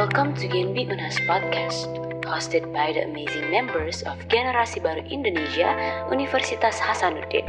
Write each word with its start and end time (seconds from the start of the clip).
Welcome 0.00 0.32
to 0.40 0.48
Genbi 0.48 0.88
Unas 0.88 1.20
Podcast, 1.28 1.84
hosted 2.24 2.72
by 2.72 2.88
the 2.88 3.04
amazing 3.04 3.52
members 3.52 4.00
of 4.08 4.16
Generasi 4.32 4.80
Baru 4.80 5.04
Indonesia, 5.04 5.76
Universitas 6.08 6.80
Hasanuddin. 6.80 7.44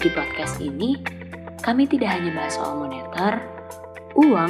Di 0.00 0.08
podcast 0.16 0.64
ini, 0.64 0.96
kami 1.60 1.84
tidak 1.84 2.16
hanya 2.16 2.32
bahas 2.32 2.56
soal 2.56 2.80
moneter, 2.80 3.36
uang, 4.16 4.48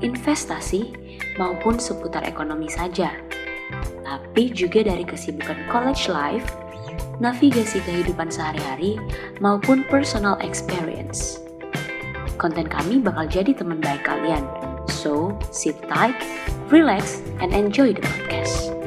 investasi, 0.00 0.88
maupun 1.36 1.76
seputar 1.76 2.24
ekonomi 2.24 2.72
saja, 2.72 3.12
tapi 4.00 4.48
juga 4.48 4.80
dari 4.80 5.04
kesibukan 5.04 5.60
college 5.68 6.08
life, 6.08 6.56
navigasi 7.20 7.84
kehidupan 7.84 8.32
sehari-hari, 8.32 8.96
maupun 9.44 9.84
personal 9.92 10.40
experience 10.40 11.39
konten 12.40 12.64
kami 12.64 13.04
bakal 13.04 13.28
jadi 13.28 13.52
teman 13.52 13.84
baik 13.84 14.08
kalian. 14.08 14.48
So, 14.88 15.36
sit 15.52 15.76
tight, 15.92 16.16
relax, 16.72 17.20
and 17.44 17.52
enjoy 17.52 17.92
the 17.92 18.00
podcast. 18.00 18.79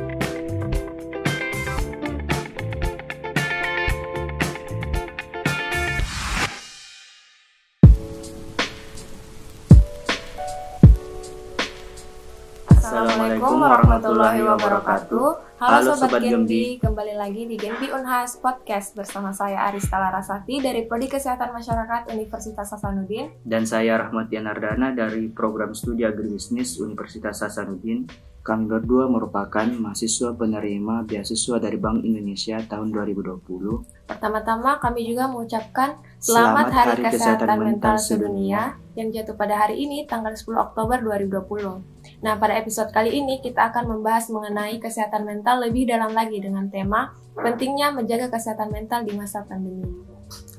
Warahmatullahi 14.04 14.42
wabarakatuh. 14.44 15.28
Halo, 15.64 15.96
Sobat, 15.96 16.20
Gembi. 16.20 16.76
kembali 16.76 17.16
lagi 17.16 17.48
di 17.48 17.56
Gembi 17.56 17.88
Unhas 17.88 18.36
Podcast 18.36 18.92
bersama 19.00 19.32
saya 19.32 19.64
Arista 19.64 19.96
Larasati 19.96 20.60
dari 20.60 20.84
Prodi 20.84 21.08
Kesehatan 21.08 21.56
Masyarakat 21.56 22.12
Universitas 22.12 22.68
Hasanuddin 22.76 23.32
dan 23.48 23.64
saya 23.64 23.96
Rahmat 24.04 24.28
Yanardana 24.28 24.92
dari 24.92 25.32
Program 25.32 25.72
Studi 25.72 26.04
Agribisnis 26.04 26.76
Universitas 26.84 27.48
Hasanuddin. 27.48 28.04
Kami 28.44 28.68
berdua 28.68 29.08
merupakan 29.08 29.64
mahasiswa 29.64 30.36
penerima 30.36 31.08
beasiswa 31.08 31.64
dari 31.64 31.80
Bank 31.80 32.04
Indonesia 32.04 32.60
tahun 32.60 32.92
2020. 32.92 33.40
Pertama-tama 34.04 34.84
kami 34.84 35.08
juga 35.08 35.32
mengucapkan 35.32 35.96
Selamat, 36.20 36.68
Selamat 36.68 36.68
Hari, 36.68 36.88
Hari 36.92 37.04
Kesehatan, 37.08 37.40
Kesehatan 37.40 37.60
Mental 37.64 37.96
Sedunia 37.96 38.62
yang 39.00 39.16
jatuh 39.16 39.40
pada 39.40 39.56
hari 39.56 39.88
ini 39.88 40.04
tanggal 40.04 40.36
10 40.36 40.60
Oktober 40.60 41.00
2020. 41.00 42.20
Nah, 42.20 42.36
pada 42.36 42.60
episode 42.60 42.92
kali 42.92 43.16
ini 43.16 43.40
kita 43.40 43.72
akan 43.72 43.88
membahas 43.88 44.28
mengenai 44.28 44.76
kesehatan 44.76 45.24
mental 45.24 45.64
lebih 45.64 45.88
dalam 45.88 46.12
lagi 46.12 46.44
dengan 46.44 46.68
tema 46.68 47.16
pentingnya 47.40 47.96
menjaga 47.96 48.28
kesehatan 48.28 48.76
mental 48.76 49.08
di 49.08 49.16
masa 49.16 49.48
pandemi. 49.48 49.88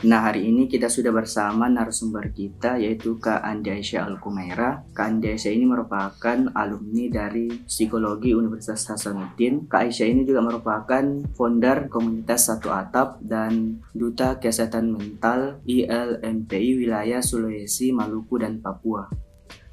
Nah 0.04 0.20
hari 0.20 0.52
ini 0.52 0.68
kita 0.68 0.92
sudah 0.92 1.08
bersama 1.16 1.64
narasumber 1.64 2.28
kita 2.28 2.76
yaitu 2.76 3.16
Kak 3.16 3.40
Andi 3.40 3.72
Aisyah 3.72 4.04
Al 4.04 4.20
Kumaira. 4.20 4.84
Kak 4.92 5.08
Andi 5.08 5.32
ini 5.32 5.64
merupakan 5.64 6.52
alumni 6.52 7.08
dari 7.08 7.48
Psikologi 7.64 8.36
Universitas 8.36 8.84
Hasanuddin. 8.84 9.64
Kak 9.64 9.88
Aisyah 9.88 10.04
ini 10.12 10.28
juga 10.28 10.44
merupakan 10.44 11.24
founder 11.32 11.88
komunitas 11.88 12.52
Satu 12.52 12.68
Atap 12.68 13.16
dan 13.24 13.80
Duta 13.96 14.36
Kesehatan 14.36 14.92
Mental 14.92 15.64
ILMPI 15.64 16.84
wilayah 16.84 17.24
Sulawesi, 17.24 17.88
Maluku, 17.96 18.36
dan 18.36 18.60
Papua. 18.60 19.08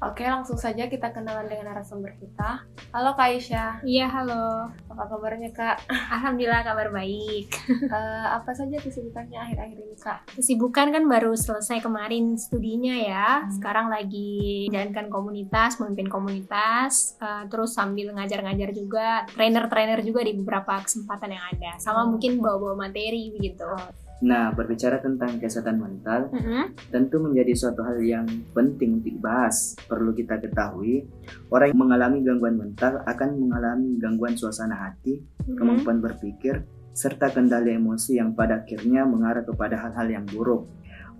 Oke, 0.02 0.26
langsung 0.26 0.58
saja 0.58 0.90
kita 0.90 1.14
kenalan 1.14 1.46
dengan 1.46 1.70
narasumber 1.70 2.18
kita. 2.18 2.66
Halo 2.90 3.14
Kak 3.14 3.22
Aisyah. 3.22 3.86
Iya, 3.86 4.10
halo. 4.10 4.66
Apa 4.90 5.06
kabarnya 5.06 5.54
Kak? 5.54 5.86
Alhamdulillah 5.86 6.66
kabar 6.66 6.90
baik. 6.90 7.54
uh, 7.86 8.26
apa 8.42 8.50
saja 8.50 8.82
kesibukannya 8.82 9.38
akhir-akhir 9.38 9.78
ini 9.78 9.94
Kak? 9.94 10.34
Kesibukan 10.34 10.90
kan 10.90 11.06
baru 11.06 11.38
selesai 11.38 11.78
kemarin 11.86 12.34
studinya 12.34 12.98
ya. 12.98 13.46
Hmm. 13.46 13.54
Sekarang 13.54 13.94
lagi 13.94 14.66
jalankan 14.74 15.06
komunitas, 15.06 15.78
memimpin 15.78 16.10
komunitas, 16.10 17.14
uh, 17.22 17.46
terus 17.46 17.70
sambil 17.78 18.10
ngajar-ngajar 18.10 18.74
juga, 18.74 19.22
trainer-trainer 19.30 20.02
juga 20.02 20.26
di 20.26 20.34
beberapa 20.34 20.82
kesempatan 20.82 21.30
yang 21.30 21.46
ada. 21.46 21.78
Sama 21.78 22.02
hmm. 22.02 22.08
mungkin 22.10 22.32
bawa-bawa 22.42 22.90
materi 22.90 23.30
begitu. 23.30 23.70
Nah, 24.22 24.54
berbicara 24.54 25.02
tentang 25.02 25.42
kesehatan 25.42 25.82
mental, 25.82 26.30
mm 26.30 26.40
-hmm. 26.40 26.64
tentu 26.94 27.18
menjadi 27.18 27.52
suatu 27.58 27.82
hal 27.82 27.98
yang 27.98 28.26
penting 28.54 29.02
untuk 29.02 29.18
dibahas. 29.18 29.74
Perlu 29.90 30.14
kita 30.14 30.38
ketahui, 30.38 31.10
orang 31.50 31.74
yang 31.74 31.80
mengalami 31.82 32.18
gangguan 32.22 32.54
mental 32.54 33.02
akan 33.02 33.34
mengalami 33.34 33.98
gangguan 33.98 34.38
suasana 34.38 34.78
hati, 34.78 35.18
mm 35.18 35.26
-hmm. 35.26 35.56
kemampuan 35.58 35.98
berpikir, 35.98 36.62
serta 36.92 37.32
kendali 37.32 37.72
emosi 37.74 38.20
yang 38.20 38.36
pada 38.36 38.62
akhirnya 38.62 39.08
mengarah 39.08 39.42
kepada 39.42 39.80
hal-hal 39.80 40.06
yang 40.06 40.24
buruk. 40.28 40.68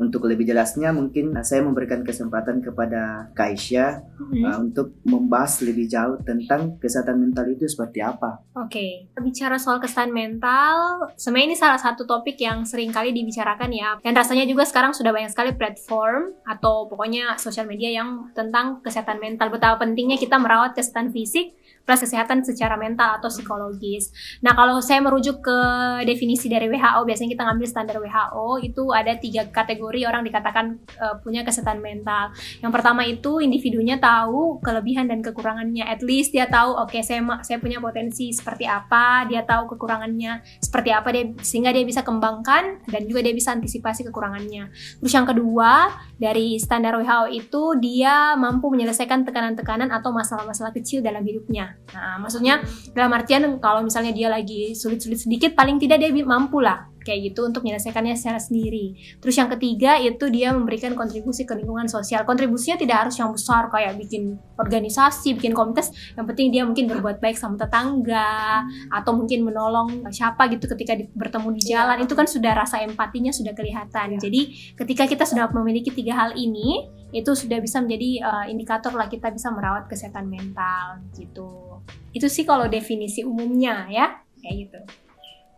Untuk 0.00 0.24
lebih 0.24 0.48
jelasnya 0.48 0.94
mungkin 0.94 1.34
saya 1.42 1.60
memberikan 1.64 2.06
kesempatan 2.06 2.62
kepada 2.62 3.32
Kaisya 3.36 4.02
hmm. 4.18 4.42
uh, 4.44 4.58
untuk 4.62 4.96
membahas 5.04 5.60
lebih 5.66 5.90
jauh 5.90 6.16
tentang 6.24 6.78
kesehatan 6.78 7.20
mental 7.20 7.48
itu 7.50 7.68
seperti 7.68 8.00
apa. 8.00 8.40
Oke, 8.56 9.08
okay. 9.08 9.20
bicara 9.20 9.56
soal 9.58 9.82
kesehatan 9.82 10.14
mental, 10.14 11.06
sebenarnya 11.18 11.48
ini 11.52 11.56
salah 11.58 11.80
satu 11.80 12.06
topik 12.06 12.38
yang 12.38 12.62
sering 12.64 12.94
kali 12.94 13.10
dibicarakan 13.10 13.70
ya. 13.74 13.90
Dan 14.00 14.14
rasanya 14.14 14.48
juga 14.48 14.62
sekarang 14.64 14.94
sudah 14.94 15.10
banyak 15.10 15.32
sekali 15.32 15.52
platform 15.58 16.32
atau 16.46 16.86
pokoknya 16.86 17.36
sosial 17.36 17.68
media 17.68 17.90
yang 17.90 18.30
tentang 18.32 18.80
kesehatan 18.80 19.18
mental. 19.18 19.50
Betapa 19.50 19.82
pentingnya 19.82 20.16
kita 20.16 20.38
merawat 20.38 20.78
kesehatan 20.78 21.10
fisik 21.10 21.58
plus 21.82 21.98
kesehatan 21.98 22.46
secara 22.46 22.78
mental 22.78 23.18
atau 23.18 23.26
psikologis. 23.26 24.14
Nah, 24.38 24.54
kalau 24.54 24.78
saya 24.78 25.02
merujuk 25.02 25.42
ke 25.42 25.58
definisi 26.06 26.46
dari 26.46 26.70
WHO, 26.70 27.02
biasanya 27.02 27.30
kita 27.34 27.42
ngambil 27.42 27.66
standar 27.66 27.96
WHO, 27.98 28.62
itu 28.62 28.82
ada 28.94 29.18
tiga 29.18 29.50
kategori 29.50 29.81
orang 30.06 30.22
dikatakan 30.22 30.78
uh, 31.00 31.18
punya 31.24 31.42
kesehatan 31.42 31.82
mental. 31.82 32.30
Yang 32.60 32.72
pertama 32.72 33.02
itu 33.02 33.42
individunya 33.42 33.98
tahu 33.98 34.62
kelebihan 34.62 35.10
dan 35.10 35.24
kekurangannya. 35.24 35.82
At 35.86 36.04
least 36.04 36.30
dia 36.30 36.46
tahu, 36.46 36.78
oke 36.78 36.94
okay, 36.94 37.02
saya 37.02 37.22
saya 37.42 37.58
punya 37.58 37.82
potensi 37.82 38.30
seperti 38.30 38.68
apa, 38.68 39.26
dia 39.26 39.42
tahu 39.42 39.74
kekurangannya 39.74 40.44
seperti 40.62 40.90
apa 40.92 41.08
dia 41.10 41.24
sehingga 41.42 41.74
dia 41.74 41.82
bisa 41.82 42.06
kembangkan 42.06 42.84
dan 42.86 43.02
juga 43.08 43.24
dia 43.24 43.34
bisa 43.34 43.50
antisipasi 43.56 44.06
kekurangannya. 44.06 44.70
Terus 45.00 45.12
yang 45.12 45.26
kedua, 45.26 45.90
dari 46.20 46.56
standar 46.60 46.94
WHO 47.00 47.32
itu 47.32 47.62
dia 47.80 48.38
mampu 48.38 48.70
menyelesaikan 48.70 49.24
tekanan-tekanan 49.26 49.90
atau 49.90 50.14
masalah-masalah 50.14 50.70
kecil 50.70 51.00
dalam 51.00 51.24
hidupnya. 51.24 51.74
Nah, 51.94 52.22
maksudnya 52.22 52.62
dalam 52.92 53.10
artian 53.16 53.42
kalau 53.58 53.82
misalnya 53.82 54.12
dia 54.14 54.28
lagi 54.30 54.76
sulit-sulit 54.76 55.18
sedikit, 55.18 55.56
paling 55.56 55.80
tidak 55.80 55.98
dia 56.02 56.10
mampu 56.22 56.60
lah 56.60 56.91
kayak 57.02 57.32
gitu 57.32 57.46
untuk 57.46 57.66
menyelesaikannya 57.66 58.14
secara 58.16 58.38
sendiri. 58.38 58.96
Terus 59.18 59.34
yang 59.36 59.50
ketiga 59.52 59.98
itu 59.98 60.24
dia 60.30 60.54
memberikan 60.54 60.94
kontribusi 60.94 61.44
ke 61.44 61.54
lingkungan 61.58 61.90
sosial. 61.90 62.22
Kontribusinya 62.24 62.78
tidak 62.78 63.06
harus 63.06 63.18
yang 63.18 63.30
besar 63.34 63.68
kayak 63.68 63.98
bikin 63.98 64.38
organisasi, 64.56 65.36
bikin 65.36 65.52
komunitas. 65.52 65.90
Yang 66.14 66.26
penting 66.34 66.48
dia 66.54 66.62
mungkin 66.62 66.86
berbuat 66.88 67.18
baik 67.18 67.36
sama 67.36 67.58
tetangga 67.58 68.64
atau 68.90 69.12
mungkin 69.12 69.44
menolong 69.44 70.08
siapa 70.14 70.48
gitu 70.48 70.70
ketika 70.72 70.96
di, 70.96 71.10
bertemu 71.12 71.48
di 71.58 71.62
jalan. 71.66 71.96
Itu 72.02 72.14
kan 72.14 72.26
sudah 72.30 72.54
rasa 72.54 72.80
empatinya 72.80 73.34
sudah 73.34 73.52
kelihatan. 73.52 74.16
Jadi 74.16 74.74
ketika 74.78 75.04
kita 75.10 75.24
sudah 75.26 75.50
memiliki 75.52 75.92
tiga 75.92 76.16
hal 76.16 76.38
ini, 76.38 76.88
itu 77.12 77.28
sudah 77.36 77.60
bisa 77.60 77.84
menjadi 77.84 78.24
uh, 78.24 78.44
indikator 78.48 78.96
lah 78.96 79.06
kita 79.06 79.28
bisa 79.28 79.52
merawat 79.52 79.84
kesehatan 79.86 80.32
mental 80.32 81.04
gitu. 81.12 81.84
Itu 82.16 82.32
sih 82.32 82.48
kalau 82.48 82.72
definisi 82.72 83.20
umumnya 83.20 83.84
ya, 83.92 84.24
kayak 84.40 84.56
gitu. 84.68 84.80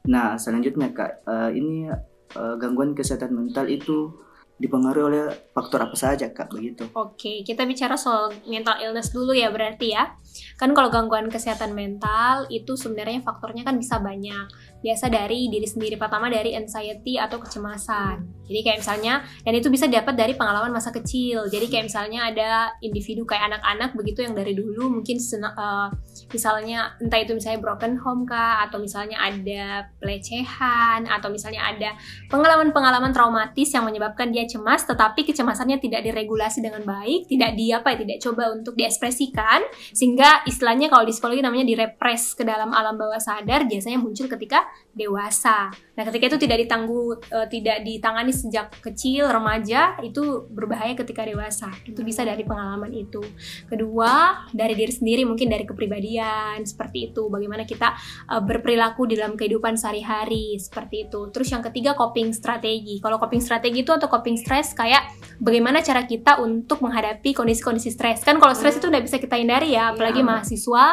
Nah, 0.05 0.37
selanjutnya 0.37 0.93
Kak, 0.93 1.25
uh, 1.25 1.51
ini 1.53 1.89
uh, 2.37 2.55
gangguan 2.61 2.93
kesehatan 2.93 3.33
mental 3.33 3.65
itu 3.73 4.13
dipengaruhi 4.55 5.05
oleh 5.11 5.25
faktor 5.51 5.83
apa 5.83 5.97
saja 5.99 6.31
Kak 6.31 6.53
begitu? 6.55 6.87
Oke, 6.95 7.43
kita 7.43 7.67
bicara 7.67 7.99
soal 7.99 8.31
mental 8.47 8.79
illness 8.79 9.11
dulu 9.11 9.35
ya 9.35 9.51
berarti 9.51 9.97
ya. 9.97 10.15
Kan 10.61 10.77
kalau 10.77 10.93
gangguan 10.93 11.27
kesehatan 11.27 11.75
mental 11.75 12.47
itu 12.53 12.77
sebenarnya 12.79 13.25
faktornya 13.25 13.67
kan 13.67 13.81
bisa 13.81 13.99
banyak 13.99 14.47
biasa 14.85 15.09
dari 15.09 15.49
diri 15.49 15.65
sendiri 15.65 15.97
pertama 15.97 16.29
dari 16.29 16.53
anxiety 16.53 17.17
atau 17.17 17.41
kecemasan 17.41 18.45
jadi 18.45 18.61
kayak 18.61 18.79
misalnya 18.85 19.25
dan 19.41 19.57
itu 19.57 19.73
bisa 19.73 19.89
dapat 19.89 20.13
dari 20.13 20.37
pengalaman 20.37 20.77
masa 20.77 20.93
kecil 20.93 21.49
jadi 21.49 21.65
kayak 21.73 21.89
misalnya 21.89 22.29
ada 22.29 22.51
individu 22.85 23.25
kayak 23.25 23.49
anak-anak 23.49 23.97
begitu 23.97 24.29
yang 24.29 24.37
dari 24.37 24.53
dulu 24.53 25.01
mungkin 25.01 25.17
uh, 25.41 25.89
misalnya 26.31 26.97
entah 27.03 27.21
itu 27.21 27.33
misalnya 27.37 27.61
broken 27.61 28.01
home 28.01 28.23
kah 28.25 28.65
atau 28.69 28.79
misalnya 28.81 29.21
ada 29.21 29.89
pelecehan 29.99 31.09
atau 31.11 31.29
misalnya 31.29 31.65
ada 31.65 31.97
pengalaman-pengalaman 32.31 33.11
traumatis 33.11 33.69
yang 33.75 33.85
menyebabkan 33.85 34.31
dia 34.31 34.47
cemas 34.47 34.87
tetapi 34.87 35.27
kecemasannya 35.27 35.83
tidak 35.83 36.07
diregulasi 36.07 36.63
dengan 36.63 36.87
baik 36.87 37.27
tidak 37.29 37.57
di 37.59 37.75
apa 37.75 37.95
ya 37.95 37.97
tidak 38.07 38.19
coba 38.25 38.55
untuk 38.55 38.79
diekspresikan 38.79 39.61
sehingga 39.93 40.47
istilahnya 40.47 40.89
kalau 40.89 41.03
di 41.03 41.13
psikologi 41.13 41.43
namanya 41.43 41.67
direpres 41.67 42.39
ke 42.39 42.47
dalam 42.47 42.71
alam 42.71 42.95
bawah 42.95 43.19
sadar 43.19 43.67
biasanya 43.67 43.99
muncul 43.99 44.31
ketika 44.31 44.65
dewasa. 44.95 45.75
Nah, 45.95 46.03
ketika 46.07 46.35
itu 46.35 46.39
tidak 46.47 46.67
ditanggu 46.67 47.19
uh, 47.19 47.47
tidak 47.51 47.83
ditangani 47.83 48.31
sejak 48.31 48.71
kecil, 48.79 49.31
remaja, 49.31 49.99
itu 50.03 50.47
berbahaya 50.51 50.95
ketika 50.95 51.27
dewasa. 51.27 51.71
Itu 51.83 52.07
bisa 52.07 52.23
dari 52.23 52.47
pengalaman 52.47 52.95
itu. 52.95 53.21
Kedua, 53.67 54.47
dari 54.55 54.75
diri 54.79 54.91
sendiri 54.95 55.23
mungkin 55.27 55.51
dari 55.51 55.67
kepribadian 55.67 56.14
keseharian 56.15 56.63
seperti 56.63 57.11
itu. 57.11 57.27
Bagaimana 57.27 57.67
kita 57.67 57.95
uh, 58.31 58.43
berperilaku 58.43 59.11
dalam 59.11 59.35
kehidupan 59.35 59.75
sehari-hari 59.75 60.57
seperti 60.63 61.11
itu. 61.11 61.31
Terus 61.35 61.51
yang 61.51 61.63
ketiga 61.67 61.99
coping 61.99 62.31
strategi. 62.31 63.03
Kalau 63.03 63.19
coping 63.19 63.43
strategi 63.43 63.83
itu 63.83 63.91
atau 63.91 64.07
coping 64.07 64.39
stress 64.39 64.73
kayak 64.73 65.11
bagaimana 65.43 65.83
cara 65.83 66.07
kita 66.07 66.39
untuk 66.39 66.79
menghadapi 66.85 67.35
kondisi-kondisi 67.35 67.91
stres 67.91 68.23
kan 68.23 68.39
kalau 68.39 68.55
stres 68.55 68.79
itu 68.79 68.87
udah 68.87 69.03
bisa 69.03 69.19
kita 69.19 69.35
hindari 69.35 69.75
ya 69.75 69.91
apalagi 69.91 70.23
ya. 70.23 70.27
mahasiswa 70.27 70.85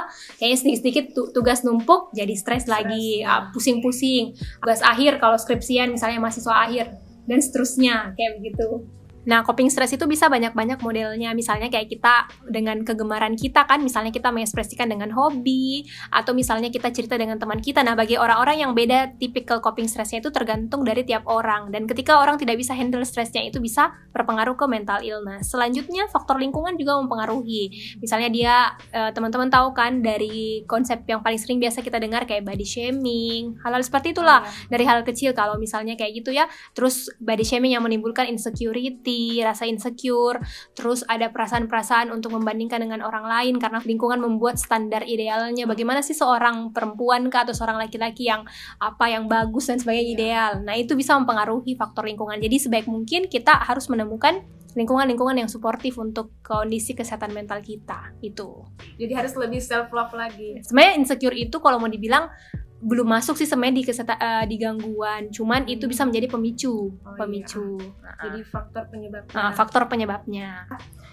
kayaknya 0.41 0.57
sedikit-sedikit 0.57 1.05
tugas 1.35 1.61
numpuk 1.61 2.09
jadi 2.17 2.33
stres 2.33 2.65
lagi. 2.65 3.21
ya. 3.21 3.53
pusing-pusing. 3.53 4.33
Tugas 4.61 4.81
akhir 4.81 5.21
kalau 5.21 5.37
skripsian 5.37 5.93
misalnya 5.93 6.17
mahasiswa 6.17 6.55
akhir 6.65 6.97
dan 7.29 7.37
seterusnya 7.37 8.17
kayak 8.17 8.41
begitu 8.41 8.81
Nah, 9.29 9.45
coping 9.45 9.69
stress 9.69 9.93
itu 9.93 10.09
bisa 10.09 10.27
banyak-banyak 10.27 10.81
modelnya. 10.81 11.33
Misalnya 11.37 11.69
kayak 11.69 11.87
kita 11.91 12.29
dengan 12.49 12.81
kegemaran 12.81 13.37
kita 13.37 13.69
kan, 13.69 13.81
misalnya 13.85 14.09
kita 14.09 14.33
mengekspresikan 14.33 14.89
dengan 14.89 15.13
hobi, 15.13 15.85
atau 16.09 16.33
misalnya 16.33 16.73
kita 16.73 16.89
cerita 16.89 17.15
dengan 17.17 17.37
teman 17.37 17.61
kita. 17.61 17.85
Nah, 17.85 17.93
bagi 17.93 18.17
orang-orang 18.17 18.65
yang 18.65 18.71
beda 18.73 19.17
tipikal 19.21 19.61
coping 19.61 19.85
stressnya 19.85 20.25
itu 20.25 20.33
tergantung 20.33 20.81
dari 20.81 21.05
tiap 21.05 21.25
orang. 21.29 21.69
Dan 21.69 21.85
ketika 21.85 22.17
orang 22.17 22.41
tidak 22.41 22.57
bisa 22.57 22.73
handle 22.73 23.03
stressnya 23.05 23.45
itu 23.45 23.61
bisa 23.61 23.93
berpengaruh 24.09 24.57
ke 24.57 24.65
mental 24.65 24.99
illness. 25.05 25.53
Selanjutnya, 25.53 26.09
faktor 26.09 26.41
lingkungan 26.41 26.73
juga 26.79 26.97
mempengaruhi. 26.97 27.97
Misalnya 28.01 28.29
dia, 28.33 28.55
eh, 28.89 29.11
teman-teman 29.13 29.53
tahu 29.53 29.73
kan 29.77 30.01
dari 30.01 30.65
konsep 30.65 31.05
yang 31.05 31.21
paling 31.21 31.37
sering 31.37 31.61
biasa 31.61 31.85
kita 31.85 32.01
dengar 32.01 32.25
kayak 32.25 32.41
body 32.47 32.65
shaming, 32.65 33.57
hal-hal 33.61 33.83
seperti 33.83 34.15
itulah. 34.15 34.41
Iya. 34.43 34.69
Dari 34.71 34.85
hal 34.87 34.99
kecil 35.05 35.31
kalau 35.37 35.59
misalnya 35.59 35.93
kayak 35.99 36.23
gitu 36.23 36.31
ya, 36.33 36.47
terus 36.73 37.11
body 37.19 37.45
shaming 37.45 37.75
yang 37.75 37.83
menimbulkan 37.83 38.27
insecurity, 38.31 39.10
anxiety, 39.11 39.43
rasa 39.43 39.63
insecure, 39.67 40.37
terus 40.73 41.03
ada 41.07 41.29
perasaan-perasaan 41.29 42.09
untuk 42.11 42.33
membandingkan 42.35 42.81
dengan 42.81 43.03
orang 43.03 43.27
lain 43.27 43.59
karena 43.59 43.83
lingkungan 43.83 44.19
membuat 44.23 44.57
standar 44.57 45.03
idealnya 45.03 45.67
bagaimana 45.67 45.99
sih 45.99 46.15
seorang 46.15 46.71
perempuan 46.71 47.27
kah 47.27 47.43
atau 47.43 47.55
seorang 47.55 47.77
laki-laki 47.77 48.31
yang 48.31 48.47
apa 48.79 49.05
yang 49.11 49.27
bagus 49.27 49.67
dan 49.67 49.77
sebagainya 49.79 50.05
iya. 50.07 50.15
ideal. 50.15 50.51
Nah, 50.63 50.75
itu 50.77 50.93
bisa 50.95 51.17
mempengaruhi 51.19 51.75
faktor 51.75 52.07
lingkungan. 52.07 52.39
Jadi 52.39 52.57
sebaik 52.57 52.87
mungkin 52.87 53.27
kita 53.27 53.59
harus 53.67 53.91
menemukan 53.91 54.41
lingkungan-lingkungan 54.71 55.35
yang 55.35 55.49
suportif 55.51 55.99
untuk 55.99 56.31
kondisi 56.39 56.95
kesehatan 56.95 57.35
mental 57.35 57.59
kita 57.59 58.15
itu. 58.23 58.63
Jadi 58.95 59.11
harus 59.11 59.35
lebih 59.35 59.59
self 59.59 59.91
love 59.91 60.15
lagi. 60.15 60.63
Sebenarnya 60.63 60.95
insecure 60.95 61.35
itu 61.35 61.59
kalau 61.59 61.75
mau 61.75 61.91
dibilang 61.91 62.31
belum 62.81 63.07
masuk 63.07 63.37
sih 63.37 63.45
sebenarnya 63.45 63.77
di 63.77 63.85
keseta, 63.85 64.17
uh, 64.17 64.45
di 64.49 64.57
gangguan. 64.57 65.29
Cuman 65.29 65.69
itu 65.69 65.85
bisa 65.85 66.01
menjadi 66.01 66.27
pemicu 66.33 66.89
oh, 66.89 67.13
pemicu. 67.13 67.77
Iya. 67.77 68.01
nah, 68.01 68.15
jadi 68.25 68.39
faktor 68.41 68.83
penyebabnya. 68.89 69.37
Uh, 69.37 69.51
faktor 69.53 69.83
penyebabnya. 69.85 70.49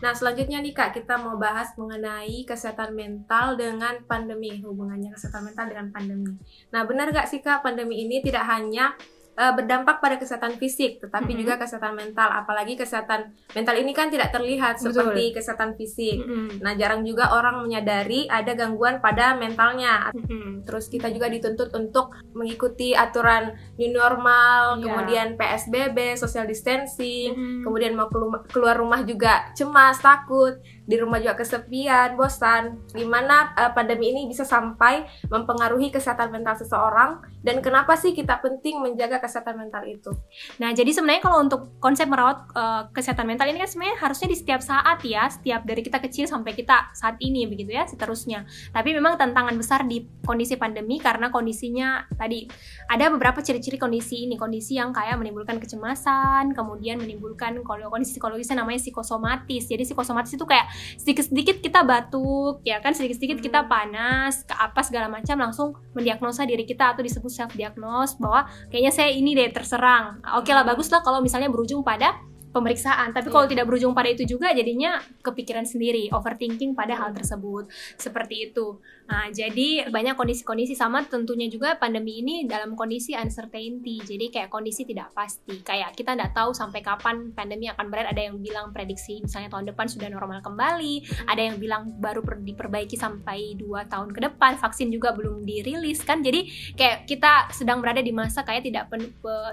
Nah 0.00 0.12
selanjutnya 0.16 0.64
nih 0.64 0.72
kak 0.72 0.96
kita 0.96 1.20
mau 1.20 1.36
bahas 1.36 1.76
mengenai 1.76 2.48
kesehatan 2.48 2.96
mental 2.96 3.60
dengan 3.60 4.00
pandemi 4.08 4.56
hubungannya 4.64 5.12
kesehatan 5.12 5.52
mental 5.52 5.66
dengan 5.68 5.86
pandemi. 5.92 6.32
Nah 6.72 6.88
benar 6.88 7.12
gak 7.12 7.28
sih 7.28 7.44
kak 7.44 7.60
pandemi 7.60 8.06
ini 8.06 8.24
tidak 8.24 8.48
hanya 8.48 8.96
uh, 9.38 9.54
berdampak 9.54 10.02
pada 10.02 10.18
kesehatan 10.18 10.58
fisik, 10.58 10.98
tetapi 10.98 11.30
mm 11.30 11.32
-hmm. 11.32 11.40
juga 11.46 11.54
kesehatan 11.62 11.94
mental. 11.94 12.28
Apalagi 12.34 12.74
kesehatan 12.74 13.30
mental 13.54 13.76
ini 13.78 13.94
kan 13.94 14.10
tidak 14.10 14.34
terlihat 14.34 14.82
Betul. 14.82 14.90
seperti 14.90 15.24
kesehatan 15.38 15.78
fisik. 15.78 16.18
Mm 16.18 16.26
-hmm. 16.26 16.48
Nah, 16.58 16.74
jarang 16.74 17.06
juga 17.06 17.30
orang 17.30 17.62
menyadari 17.62 18.26
ada 18.26 18.52
gangguan 18.58 18.98
pada 18.98 19.38
mentalnya. 19.38 20.10
Mm 20.10 20.24
-hmm. 20.26 20.50
Terus 20.66 20.90
kita 20.90 21.14
juga 21.14 21.30
dituntut 21.30 21.70
untuk 21.78 22.10
mengikuti 22.34 22.98
aturan 22.98 23.54
new 23.78 23.94
normal, 23.94 24.82
yeah. 24.82 24.84
kemudian 24.90 25.28
PSBB, 25.38 26.18
social 26.18 26.44
distancing, 26.44 27.32
mm 27.32 27.38
-hmm. 27.38 27.62
kemudian 27.62 27.94
mau 27.94 28.10
keluar 28.50 28.74
rumah 28.74 29.06
juga 29.06 29.54
cemas, 29.54 30.02
takut 30.02 30.58
di 30.88 30.96
rumah 30.96 31.20
juga 31.20 31.36
kesepian, 31.36 32.16
bosan. 32.16 32.80
Gimana 32.96 33.52
uh, 33.52 33.70
pandemi 33.76 34.08
ini 34.08 34.24
bisa 34.24 34.48
sampai 34.48 35.04
mempengaruhi 35.28 35.92
kesehatan 35.92 36.32
mental 36.32 36.56
seseorang 36.56 37.20
dan 37.44 37.60
kenapa 37.60 37.92
sih 38.00 38.16
kita 38.16 38.40
penting 38.40 38.80
menjaga 38.80 39.20
kesehatan 39.20 39.60
mental 39.60 39.84
itu? 39.84 40.10
Nah, 40.56 40.72
jadi 40.72 40.88
sebenarnya 40.88 41.20
kalau 41.20 41.44
untuk 41.44 41.76
konsep 41.76 42.08
merawat 42.08 42.48
uh, 42.56 42.88
kesehatan 42.96 43.28
mental 43.28 43.52
ini 43.52 43.60
kan 43.60 43.68
sebenarnya 43.68 44.00
harusnya 44.00 44.28
di 44.32 44.36
setiap 44.40 44.64
saat 44.64 45.04
ya, 45.04 45.28
setiap 45.28 45.68
dari 45.68 45.84
kita 45.84 46.00
kecil 46.00 46.24
sampai 46.24 46.56
kita 46.56 46.88
saat 46.96 47.20
ini 47.20 47.44
begitu 47.44 47.76
ya, 47.76 47.84
seterusnya. 47.84 48.48
Tapi 48.72 48.96
memang 48.96 49.20
tantangan 49.20 49.52
besar 49.60 49.84
di 49.84 50.08
kondisi 50.24 50.56
pandemi 50.56 50.96
karena 50.96 51.28
kondisinya 51.28 52.08
tadi 52.16 52.48
ada 52.88 53.12
beberapa 53.12 53.44
ciri-ciri 53.44 53.76
kondisi 53.76 54.24
ini, 54.24 54.40
kondisi 54.40 54.80
yang 54.80 54.96
kayak 54.96 55.20
menimbulkan 55.20 55.60
kecemasan, 55.60 56.56
kemudian 56.56 56.96
menimbulkan 56.96 57.60
kondisi 57.60 58.16
psikologisnya 58.16 58.64
namanya 58.64 58.80
psikosomatis. 58.80 59.68
Jadi 59.68 59.84
psikosomatis 59.84 60.32
itu 60.32 60.48
kayak 60.48 60.77
sedikit-sedikit 61.00 61.62
kita 61.62 61.84
batuk 61.84 62.60
ya 62.62 62.78
kan 62.78 62.94
sedikit-sedikit 62.94 63.38
kita 63.38 63.64
hmm. 63.64 63.68
panas 63.68 64.42
ke 64.44 64.54
apa 64.54 64.80
segala 64.82 65.06
macam 65.10 65.36
langsung 65.38 65.68
mendiagnosa 65.92 66.44
diri 66.44 66.62
kita 66.66 66.96
atau 66.96 67.02
disebut 67.02 67.30
self 67.30 67.52
diagnose 67.54 68.16
bahwa 68.16 68.46
kayaknya 68.72 68.92
saya 68.92 69.10
ini 69.12 69.34
deh 69.34 69.50
terserang 69.50 70.22
oke 70.34 70.46
okay 70.46 70.52
lah 70.54 70.64
hmm. 70.64 70.72
bagus 70.74 70.88
lah 70.90 71.00
kalau 71.04 71.22
misalnya 71.22 71.50
berujung 71.50 71.80
pada 71.82 72.18
pemeriksaan. 72.58 73.14
Tapi 73.14 73.30
kalau 73.30 73.46
yeah. 73.46 73.52
tidak 73.54 73.64
berujung 73.70 73.94
pada 73.94 74.10
itu 74.10 74.26
juga 74.26 74.50
jadinya 74.50 74.98
kepikiran 75.22 75.64
sendiri, 75.64 76.10
overthinking 76.10 76.74
pada 76.74 76.98
hal 76.98 77.14
tersebut. 77.14 77.70
Seperti 77.94 78.50
itu. 78.50 78.82
Nah, 79.08 79.32
jadi 79.32 79.88
banyak 79.88 80.20
kondisi-kondisi 80.20 80.76
sama 80.76 81.00
tentunya 81.00 81.48
juga 81.48 81.80
pandemi 81.80 82.20
ini 82.20 82.44
dalam 82.44 82.76
kondisi 82.76 83.16
uncertainty. 83.16 84.04
Jadi 84.04 84.28
kayak 84.28 84.52
kondisi 84.52 84.84
tidak 84.84 85.16
pasti. 85.16 85.64
Kayak 85.64 85.96
kita 85.96 86.12
tidak 86.12 86.36
tahu 86.36 86.52
sampai 86.52 86.84
kapan 86.84 87.32
pandemi 87.32 87.72
akan 87.72 87.88
berakhir. 87.88 88.12
Ada 88.12 88.22
yang 88.28 88.36
bilang 88.44 88.68
prediksi 88.76 89.24
misalnya 89.24 89.48
tahun 89.48 89.72
depan 89.72 89.88
sudah 89.88 90.12
normal 90.12 90.44
kembali, 90.44 91.24
ada 91.24 91.40
yang 91.40 91.56
bilang 91.56 91.88
baru 91.96 92.20
diperbaiki 92.20 93.00
sampai 93.00 93.56
dua 93.56 93.88
tahun 93.88 94.12
ke 94.12 94.20
depan. 94.28 94.60
Vaksin 94.60 94.92
juga 94.92 95.16
belum 95.16 95.48
dirilis 95.48 96.04
kan. 96.04 96.20
Jadi 96.20 96.74
kayak 96.76 97.08
kita 97.08 97.48
sedang 97.56 97.80
berada 97.80 98.04
di 98.04 98.12
masa 98.12 98.44
kayak 98.44 98.68
tidak 98.68 98.92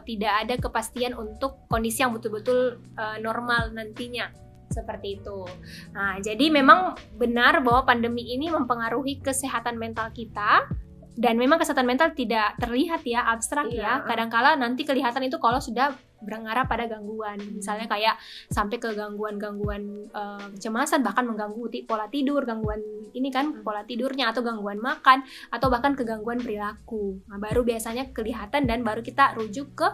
tidak 0.04 0.34
ada 0.44 0.56
kepastian 0.60 1.16
untuk 1.16 1.64
kondisi 1.72 2.04
yang 2.04 2.12
betul-betul 2.12 2.84
uh, 2.98 3.18
normal 3.20 3.72
nantinya 3.72 4.32
seperti 4.72 5.22
itu. 5.22 5.46
Nah, 5.94 6.20
jadi 6.20 6.52
memang 6.52 6.98
benar 7.16 7.64
bahwa 7.64 7.88
pandemi 7.88 8.34
ini 8.34 8.52
mempengaruhi 8.52 9.24
kesehatan 9.24 9.78
mental 9.80 10.12
kita 10.12 10.68
dan 11.16 11.40
memang 11.40 11.56
kesehatan 11.64 11.88
mental 11.88 12.12
tidak 12.12 12.60
terlihat 12.60 13.02
ya 13.08 13.24
abstrak 13.32 13.72
ya. 13.72 13.76
iya. 13.76 13.92
ya. 14.04 14.04
Kadangkala 14.04 14.60
nanti 14.60 14.84
kelihatan 14.84 15.24
itu 15.24 15.40
kalau 15.40 15.64
sudah 15.64 15.96
berengarah 16.26 16.66
pada 16.66 16.90
gangguan, 16.90 17.38
misalnya 17.54 17.86
kayak 17.86 18.18
sampai 18.50 18.82
ke 18.82 18.90
gangguan-gangguan 18.98 20.10
uh, 20.10 20.42
kecemasan 20.58 21.06
bahkan 21.06 21.24
mengganggu 21.24 21.70
pola 21.86 22.10
tidur, 22.10 22.42
gangguan 22.44 22.82
ini 23.14 23.30
kan 23.30 23.54
hmm. 23.54 23.62
pola 23.62 23.86
tidurnya 23.86 24.34
atau 24.34 24.42
gangguan 24.42 24.82
makan 24.82 25.22
atau 25.54 25.68
bahkan 25.70 25.94
ke 25.94 26.02
gangguan 26.02 26.42
perilaku. 26.42 27.22
Nah, 27.30 27.38
baru 27.38 27.62
biasanya 27.62 28.10
kelihatan 28.12 28.66
dan 28.66 28.82
baru 28.82 29.06
kita 29.06 29.38
rujuk 29.38 29.78
ke 29.78 29.88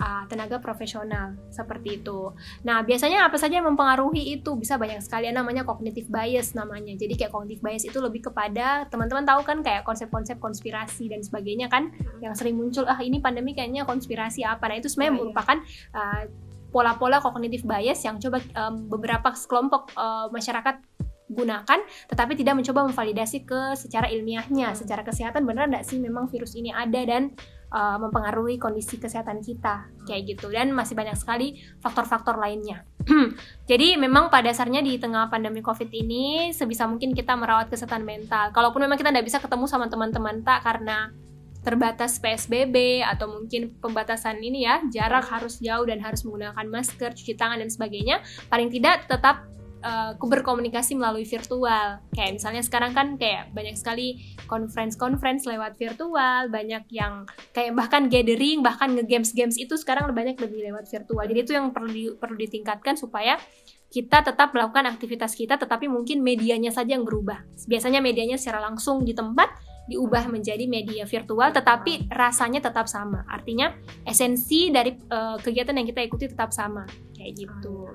uh, 0.00 0.24
tenaga 0.30 0.58
profesional 0.58 1.36
seperti 1.50 2.02
itu. 2.02 2.32
Nah, 2.62 2.82
biasanya 2.82 3.26
apa 3.26 3.36
saja 3.38 3.60
yang 3.60 3.68
mempengaruhi 3.68 4.38
itu? 4.40 4.54
Bisa 4.58 4.78
banyak 4.80 5.02
sekali 5.02 5.30
namanya 5.30 5.66
cognitive 5.66 6.08
bias 6.08 6.54
namanya. 6.54 6.94
Jadi 6.94 7.14
kayak 7.18 7.32
cognitive 7.34 7.62
bias 7.62 7.84
itu 7.86 7.98
lebih 7.98 8.30
kepada 8.30 8.86
teman-teman 8.88 9.26
tahu 9.26 9.40
kan 9.46 9.58
kayak 9.60 9.82
konsep-konsep 9.82 10.38
konspirasi 10.38 11.10
dan 11.10 11.20
sebagainya 11.20 11.66
kan 11.70 11.90
yang 12.24 12.34
sering 12.34 12.58
muncul 12.58 12.86
ah 12.86 12.98
ini 13.02 13.18
pandemi 13.18 13.52
kayaknya 13.52 13.82
konspirasi 13.86 14.46
apa. 14.46 14.70
Nah, 14.70 14.76
itu 14.78 14.88
sebenarnya 14.90 15.12
oh, 15.12 15.16
iya. 15.16 15.22
merupakan 15.22 15.56
uh, 15.94 16.22
pola-pola 16.74 17.22
cognitive 17.22 17.62
bias 17.62 18.02
yang 18.02 18.18
coba 18.18 18.42
um, 18.58 18.90
beberapa 18.90 19.30
kelompok 19.46 19.94
uh, 19.94 20.26
masyarakat 20.34 20.82
gunakan 21.30 21.80
tetapi 22.10 22.36
tidak 22.36 22.54
mencoba 22.60 22.84
memvalidasi 22.84 23.48
ke 23.48 23.72
secara 23.80 24.12
ilmiahnya 24.12 24.76
secara 24.76 25.00
kesehatan 25.00 25.48
benar 25.48 25.72
enggak 25.72 25.88
sih 25.88 25.96
memang 25.96 26.28
virus 26.28 26.52
ini 26.52 26.68
ada 26.68 27.00
dan 27.00 27.32
uh, 27.74 27.98
mempengaruhi 27.98 28.56
kondisi 28.62 29.02
kesehatan 29.02 29.42
kita 29.42 29.90
kayak 30.06 30.38
gitu 30.38 30.46
dan 30.54 30.70
masih 30.70 30.94
banyak 30.94 31.18
sekali 31.18 31.58
faktor-faktor 31.82 32.38
lainnya. 32.38 32.86
Jadi 33.70 33.98
memang 33.98 34.30
pada 34.30 34.54
dasarnya 34.54 34.80
di 34.80 34.96
tengah 34.96 35.26
pandemi 35.26 35.60
COVID 35.60 35.90
ini 35.90 36.54
sebisa 36.54 36.86
mungkin 36.86 37.10
kita 37.12 37.34
merawat 37.34 37.68
kesehatan 37.68 38.06
mental. 38.06 38.54
Kalaupun 38.54 38.86
memang 38.86 38.96
kita 38.96 39.10
tidak 39.10 39.26
bisa 39.26 39.42
ketemu 39.42 39.66
sama 39.66 39.90
teman-teman 39.90 40.46
tak 40.46 40.62
karena 40.62 41.10
terbatas 41.64 42.20
PSBB 42.20 43.00
atau 43.00 43.40
mungkin 43.40 43.72
pembatasan 43.80 44.36
ini 44.44 44.68
ya 44.68 44.84
jarak 44.92 45.24
harus 45.32 45.58
jauh 45.64 45.88
dan 45.88 45.98
harus 46.04 46.20
menggunakan 46.28 46.68
masker, 46.68 47.16
cuci 47.16 47.34
tangan 47.34 47.58
dan 47.58 47.72
sebagainya. 47.72 48.20
Paling 48.52 48.68
tidak 48.68 49.08
tetap 49.08 49.48
uh, 49.84 50.16
berkomunikasi 50.16 50.96
melalui 50.96 51.28
virtual. 51.28 52.00
Kayak 52.16 52.40
misalnya 52.40 52.62
sekarang 52.64 52.96
kan 52.96 53.20
kayak 53.20 53.52
banyak 53.52 53.76
sekali 53.76 54.24
conference-conference 54.48 55.44
lewat 55.44 55.76
virtual, 55.76 56.48
banyak 56.48 56.88
yang 56.88 57.28
kayak 57.52 57.76
bahkan 57.76 58.08
gathering, 58.08 58.64
bahkan 58.64 58.96
nge-games-games 58.96 59.60
itu 59.60 59.76
sekarang 59.76 60.08
banyak 60.10 60.40
lebih 60.40 60.64
lewat 60.72 60.88
virtual. 60.88 61.24
Jadi 61.28 61.40
itu 61.44 61.52
yang 61.52 61.70
perlu 61.70 61.90
di, 61.92 62.08
perlu 62.16 62.36
ditingkatkan 62.40 62.96
supaya 62.96 63.36
kita 63.92 64.26
tetap 64.26 64.50
melakukan 64.50 64.90
aktivitas 64.90 65.38
kita 65.38 65.54
tetapi 65.54 65.86
mungkin 65.86 66.24
medianya 66.24 66.74
saja 66.74 66.98
yang 66.98 67.06
berubah. 67.06 67.46
Biasanya 67.70 68.02
medianya 68.02 68.34
secara 68.34 68.58
langsung 68.58 69.06
di 69.06 69.14
tempat 69.14 69.54
diubah 69.84 70.32
menjadi 70.32 70.64
media 70.66 71.04
virtual 71.04 71.52
tetapi 71.54 72.10
rasanya 72.10 72.58
tetap 72.64 72.90
sama. 72.90 73.22
Artinya 73.30 73.70
esensi 74.02 74.72
dari 74.72 74.96
uh, 75.12 75.38
kegiatan 75.38 75.76
yang 75.76 75.86
kita 75.86 76.00
ikuti 76.02 76.26
tetap 76.26 76.50
sama 76.50 76.82
kayak 77.14 77.38
gitu. 77.38 77.94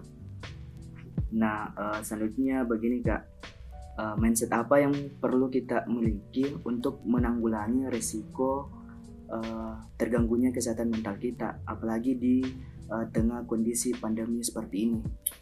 Nah, 1.36 1.70
uh, 1.78 2.00
selanjutnya 2.02 2.66
begini 2.66 3.06
kak, 3.06 3.22
uh, 4.00 4.16
mindset 4.18 4.50
apa 4.50 4.82
yang 4.82 4.94
perlu 5.22 5.52
kita 5.52 5.86
miliki 5.86 6.50
untuk 6.66 7.06
menanggulangi 7.06 7.86
resiko 7.92 8.70
uh, 9.30 9.78
terganggunya 10.00 10.50
kesehatan 10.50 10.90
mental 10.90 11.20
kita, 11.22 11.62
apalagi 11.70 12.18
di 12.18 12.42
uh, 12.90 13.06
tengah 13.14 13.46
kondisi 13.46 13.94
pandemi 13.96 14.42
seperti 14.42 14.78
ini. 14.90 15.00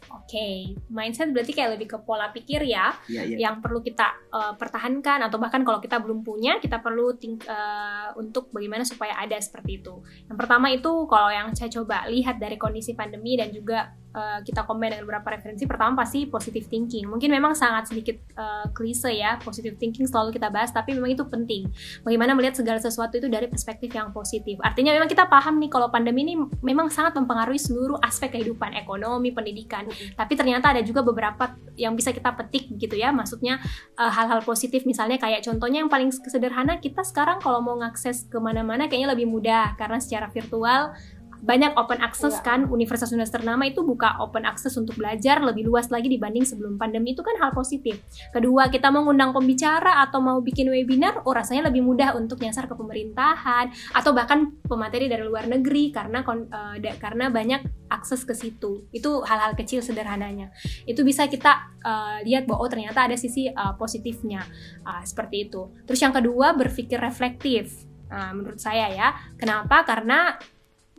Oke, 0.08 0.36
okay. 0.36 0.56
mindset 0.92 1.32
berarti 1.32 1.52
kayak 1.56 1.80
lebih 1.80 1.96
ke 1.96 1.98
pola 2.04 2.28
pikir 2.32 2.64
ya, 2.64 2.92
ya, 3.08 3.24
ya. 3.24 3.36
yang 3.48 3.64
perlu 3.64 3.80
kita 3.80 4.28
uh, 4.32 4.54
pertahankan 4.56 5.24
atau 5.24 5.40
bahkan 5.40 5.64
kalau 5.64 5.80
kita 5.80 6.00
belum 6.00 6.24
punya, 6.24 6.60
kita 6.60 6.80
perlu 6.80 7.16
think, 7.16 7.44
uh, 7.48 8.12
untuk 8.16 8.52
bagaimana 8.52 8.84
supaya 8.84 9.16
ada 9.16 9.36
seperti 9.40 9.80
itu. 9.80 10.00
Yang 10.28 10.36
pertama 10.36 10.72
itu 10.72 10.92
kalau 11.08 11.28
yang 11.32 11.52
saya 11.56 11.72
coba 11.72 12.08
lihat 12.08 12.36
dari 12.36 12.60
kondisi 12.60 12.92
pandemi 12.92 13.36
dan 13.36 13.52
juga 13.52 13.92
uh, 14.18 14.40
kita 14.42 14.66
komen 14.66 14.90
dengan 14.90 15.04
beberapa 15.06 15.38
referensi 15.38 15.64
pertama 15.64 16.02
pasti 16.02 16.26
positive 16.26 16.66
thinking 16.66 17.06
mungkin 17.06 17.30
memang 17.30 17.54
sangat 17.54 17.94
sedikit 17.94 18.18
uh, 18.34 18.66
klise 18.74 19.14
ya 19.14 19.38
positive 19.42 19.78
thinking 19.78 20.04
selalu 20.04 20.34
kita 20.34 20.50
bahas 20.50 20.74
tapi 20.74 20.94
memang 20.98 21.14
itu 21.14 21.24
penting 21.26 21.70
bagaimana 22.02 22.34
melihat 22.34 22.58
segala 22.58 22.82
sesuatu 22.82 23.16
itu 23.18 23.30
dari 23.30 23.46
perspektif 23.46 23.94
yang 23.94 24.10
positif 24.10 24.58
artinya 24.62 24.94
memang 24.94 25.08
kita 25.10 25.30
paham 25.30 25.62
nih 25.62 25.70
kalau 25.70 25.88
pandemi 25.88 26.26
ini 26.26 26.34
memang 26.60 26.90
sangat 26.90 27.14
mempengaruhi 27.14 27.37
seluruh 27.60 28.02
aspek 28.02 28.34
kehidupan 28.34 28.74
ekonomi 28.74 29.30
pendidikan. 29.30 29.86
Tapi 30.18 30.32
ternyata 30.34 30.74
ada 30.74 30.82
juga 30.82 31.06
beberapa 31.06 31.54
yang 31.78 31.94
bisa 31.94 32.10
kita 32.10 32.34
petik 32.34 32.66
gitu 32.74 32.98
ya. 32.98 33.14
Maksudnya 33.14 33.62
eh, 33.94 34.10
hal-hal 34.10 34.42
uh, 34.42 34.46
positif. 34.46 34.82
Misalnya 34.82 35.20
kayak 35.22 35.46
contohnya 35.46 35.84
yang 35.86 35.90
paling 35.92 36.10
sederhana 36.10 36.82
kita 36.82 37.04
sekarang 37.04 37.38
kalau 37.38 37.62
mau 37.62 37.76
ngakses 37.78 38.26
ke 38.26 38.38
mana-mana 38.40 38.88
kayaknya 38.88 39.14
lebih 39.14 39.28
mudah. 39.28 39.78
Karena 39.78 40.02
secara 40.02 40.26
virtual 40.32 40.96
banyak 41.38 41.74
open 41.78 42.02
access 42.02 42.38
yeah. 42.40 42.46
kan 42.46 42.60
universitas-universitas 42.66 43.40
ternama 43.40 43.66
itu 43.66 43.86
buka 43.86 44.18
open 44.18 44.42
access 44.42 44.74
untuk 44.74 44.98
belajar 44.98 45.38
lebih 45.38 45.70
luas 45.70 45.88
lagi 45.88 46.10
dibanding 46.10 46.42
sebelum 46.42 46.74
pandemi 46.76 47.14
itu 47.14 47.22
kan 47.22 47.38
hal 47.38 47.54
positif. 47.54 48.02
Kedua, 48.34 48.66
kita 48.68 48.90
mau 48.90 49.06
ngundang 49.06 49.30
pembicara 49.30 50.02
atau 50.02 50.18
mau 50.18 50.42
bikin 50.42 50.66
webinar, 50.68 51.22
oh 51.22 51.34
rasanya 51.34 51.70
lebih 51.70 51.86
mudah 51.86 52.18
untuk 52.18 52.42
nyasar 52.42 52.66
ke 52.66 52.74
pemerintahan 52.74 53.70
atau 53.94 54.10
bahkan 54.10 54.50
pemateri 54.66 55.06
dari 55.06 55.22
luar 55.22 55.46
negeri 55.46 55.94
karena 55.94 56.26
uh, 56.26 56.76
karena 56.98 57.30
banyak 57.30 57.62
akses 57.88 58.26
ke 58.26 58.34
situ. 58.34 58.86
Itu 58.90 59.22
hal-hal 59.22 59.54
kecil 59.54 59.80
sederhananya. 59.80 60.50
Itu 60.84 61.06
bisa 61.06 61.30
kita 61.30 61.78
uh, 61.82 62.18
lihat 62.26 62.50
bahwa 62.50 62.66
oh 62.66 62.70
ternyata 62.70 63.06
ada 63.06 63.16
sisi 63.16 63.48
uh, 63.48 63.74
positifnya 63.78 64.42
uh, 64.84 65.02
seperti 65.06 65.48
itu. 65.48 65.70
Terus 65.86 66.00
yang 66.02 66.14
kedua 66.14 66.52
berpikir 66.58 66.98
reflektif. 66.98 67.88
Nah, 68.08 68.32
menurut 68.32 68.56
saya 68.56 68.88
ya, 68.88 69.12
kenapa? 69.36 69.84
Karena 69.84 70.32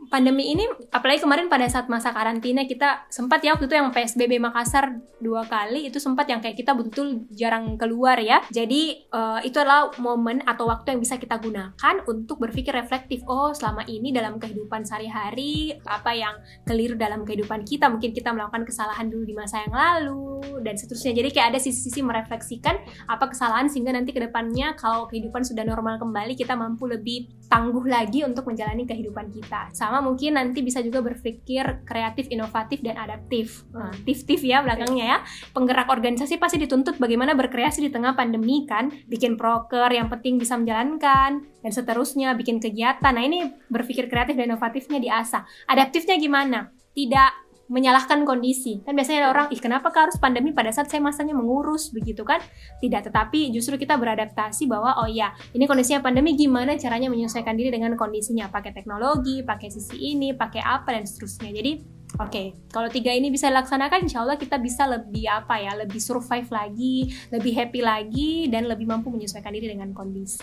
pandemi 0.08 0.56
ini 0.56 0.64
apalagi 0.88 1.20
kemarin 1.20 1.52
pada 1.52 1.68
saat 1.68 1.90
masa 1.92 2.14
karantina 2.16 2.64
kita 2.64 3.04
sempat 3.12 3.44
ya 3.44 3.52
waktu 3.52 3.68
itu 3.68 3.76
yang 3.76 3.92
PSBB 3.92 4.40
Makassar 4.40 4.96
dua 5.20 5.44
kali 5.44 5.92
itu 5.92 6.00
sempat 6.00 6.24
yang 6.32 6.40
kayak 6.40 6.56
kita 6.56 6.72
betul 6.72 7.28
jarang 7.34 7.76
keluar 7.76 8.16
ya. 8.16 8.40
Jadi 8.48 9.04
uh, 9.12 9.44
itu 9.44 9.60
adalah 9.60 9.92
momen 10.00 10.40
atau 10.48 10.70
waktu 10.70 10.96
yang 10.96 11.00
bisa 11.04 11.20
kita 11.20 11.36
gunakan 11.36 11.94
untuk 12.08 12.40
berpikir 12.40 12.72
reflektif 12.72 13.20
oh 13.28 13.52
selama 13.52 13.84
ini 13.84 14.14
dalam 14.14 14.40
kehidupan 14.40 14.88
sehari-hari 14.88 15.76
apa 15.84 16.16
yang 16.16 16.34
keliru 16.64 16.96
dalam 16.96 17.28
kehidupan 17.28 17.68
kita 17.68 17.92
mungkin 17.92 18.16
kita 18.16 18.32
melakukan 18.32 18.64
kesalahan 18.64 19.12
dulu 19.12 19.28
di 19.28 19.34
masa 19.36 19.60
yang 19.68 19.74
lalu 19.74 20.64
dan 20.64 20.78
seterusnya. 20.80 21.12
Jadi 21.12 21.28
kayak 21.34 21.48
ada 21.56 21.60
sisi-sisi 21.60 22.00
merefleksikan 22.00 22.80
apa 23.10 23.28
kesalahan 23.28 23.68
sehingga 23.68 23.92
nanti 23.92 24.16
ke 24.16 24.22
depannya 24.22 24.72
kalau 24.78 25.04
kehidupan 25.10 25.44
sudah 25.44 25.66
normal 25.66 26.00
kembali 26.00 26.38
kita 26.38 26.56
mampu 26.56 26.88
lebih 26.88 27.28
tangguh 27.50 27.82
lagi 27.84 28.22
untuk 28.22 28.46
menjalani 28.46 28.86
kehidupan 28.86 29.28
kita 29.34 29.68
mungkin 29.98 30.38
nanti 30.38 30.62
bisa 30.62 30.78
juga 30.78 31.02
berpikir 31.02 31.82
kreatif, 31.82 32.30
inovatif 32.30 32.78
dan 32.86 32.94
adaptif. 32.94 33.66
Nah, 33.74 33.90
tif-tif 34.06 34.46
ya 34.46 34.62
belakangnya 34.62 35.04
ya. 35.04 35.18
Penggerak 35.50 35.90
organisasi 35.90 36.38
pasti 36.38 36.62
dituntut 36.62 37.02
bagaimana 37.02 37.34
berkreasi 37.34 37.82
di 37.82 37.90
tengah 37.90 38.14
pandemi 38.14 38.62
kan, 38.70 38.94
bikin 39.10 39.34
proker 39.34 39.90
yang 39.90 40.06
penting 40.06 40.38
bisa 40.38 40.54
menjalankan 40.54 41.42
dan 41.42 41.72
seterusnya, 41.74 42.38
bikin 42.38 42.62
kegiatan. 42.62 43.10
Nah, 43.10 43.26
ini 43.26 43.50
berpikir 43.66 44.06
kreatif 44.06 44.38
dan 44.38 44.54
inovatifnya 44.54 45.02
diasah. 45.02 45.42
Adaptifnya 45.66 46.14
gimana? 46.22 46.70
Tidak 46.94 47.49
menyalahkan 47.70 48.26
kondisi. 48.26 48.82
Kan 48.82 48.98
biasanya 48.98 49.24
ada 49.24 49.30
orang, 49.30 49.46
ih 49.54 49.62
kenapa 49.62 49.94
harus 49.94 50.18
pandemi 50.18 50.50
pada 50.50 50.74
saat 50.74 50.90
saya 50.90 50.98
masanya 50.98 51.38
mengurus 51.38 51.94
begitu 51.94 52.26
kan? 52.26 52.42
Tidak, 52.82 53.06
tetapi 53.06 53.54
justru 53.54 53.78
kita 53.78 53.94
beradaptasi 53.94 54.66
bahwa 54.66 54.98
oh 54.98 55.06
ya, 55.06 55.30
ini 55.54 55.70
kondisinya 55.70 56.02
pandemi 56.02 56.34
gimana 56.34 56.74
caranya 56.74 57.06
menyesuaikan 57.06 57.54
diri 57.54 57.70
dengan 57.70 57.94
kondisinya, 57.94 58.50
pakai 58.50 58.74
teknologi, 58.74 59.46
pakai 59.46 59.70
sisi 59.70 60.18
ini, 60.18 60.34
pakai 60.34 60.60
apa 60.60 60.98
dan 60.98 61.06
seterusnya. 61.06 61.54
Jadi 61.54 62.02
Oke, 62.18 62.26
okay. 62.26 62.46
kalau 62.74 62.90
tiga 62.90 63.14
ini 63.14 63.30
bisa 63.30 63.46
dilaksanakan, 63.54 64.02
insya 64.02 64.26
Allah 64.26 64.34
kita 64.34 64.58
bisa 64.58 64.82
lebih 64.82 65.30
apa 65.30 65.62
ya, 65.62 65.78
lebih 65.78 66.02
survive 66.02 66.50
lagi, 66.50 67.14
lebih 67.30 67.54
happy 67.54 67.86
lagi, 67.86 68.50
dan 68.50 68.66
lebih 68.66 68.90
mampu 68.90 69.14
menyesuaikan 69.14 69.54
diri 69.54 69.70
dengan 69.70 69.94
kondisi. 69.94 70.42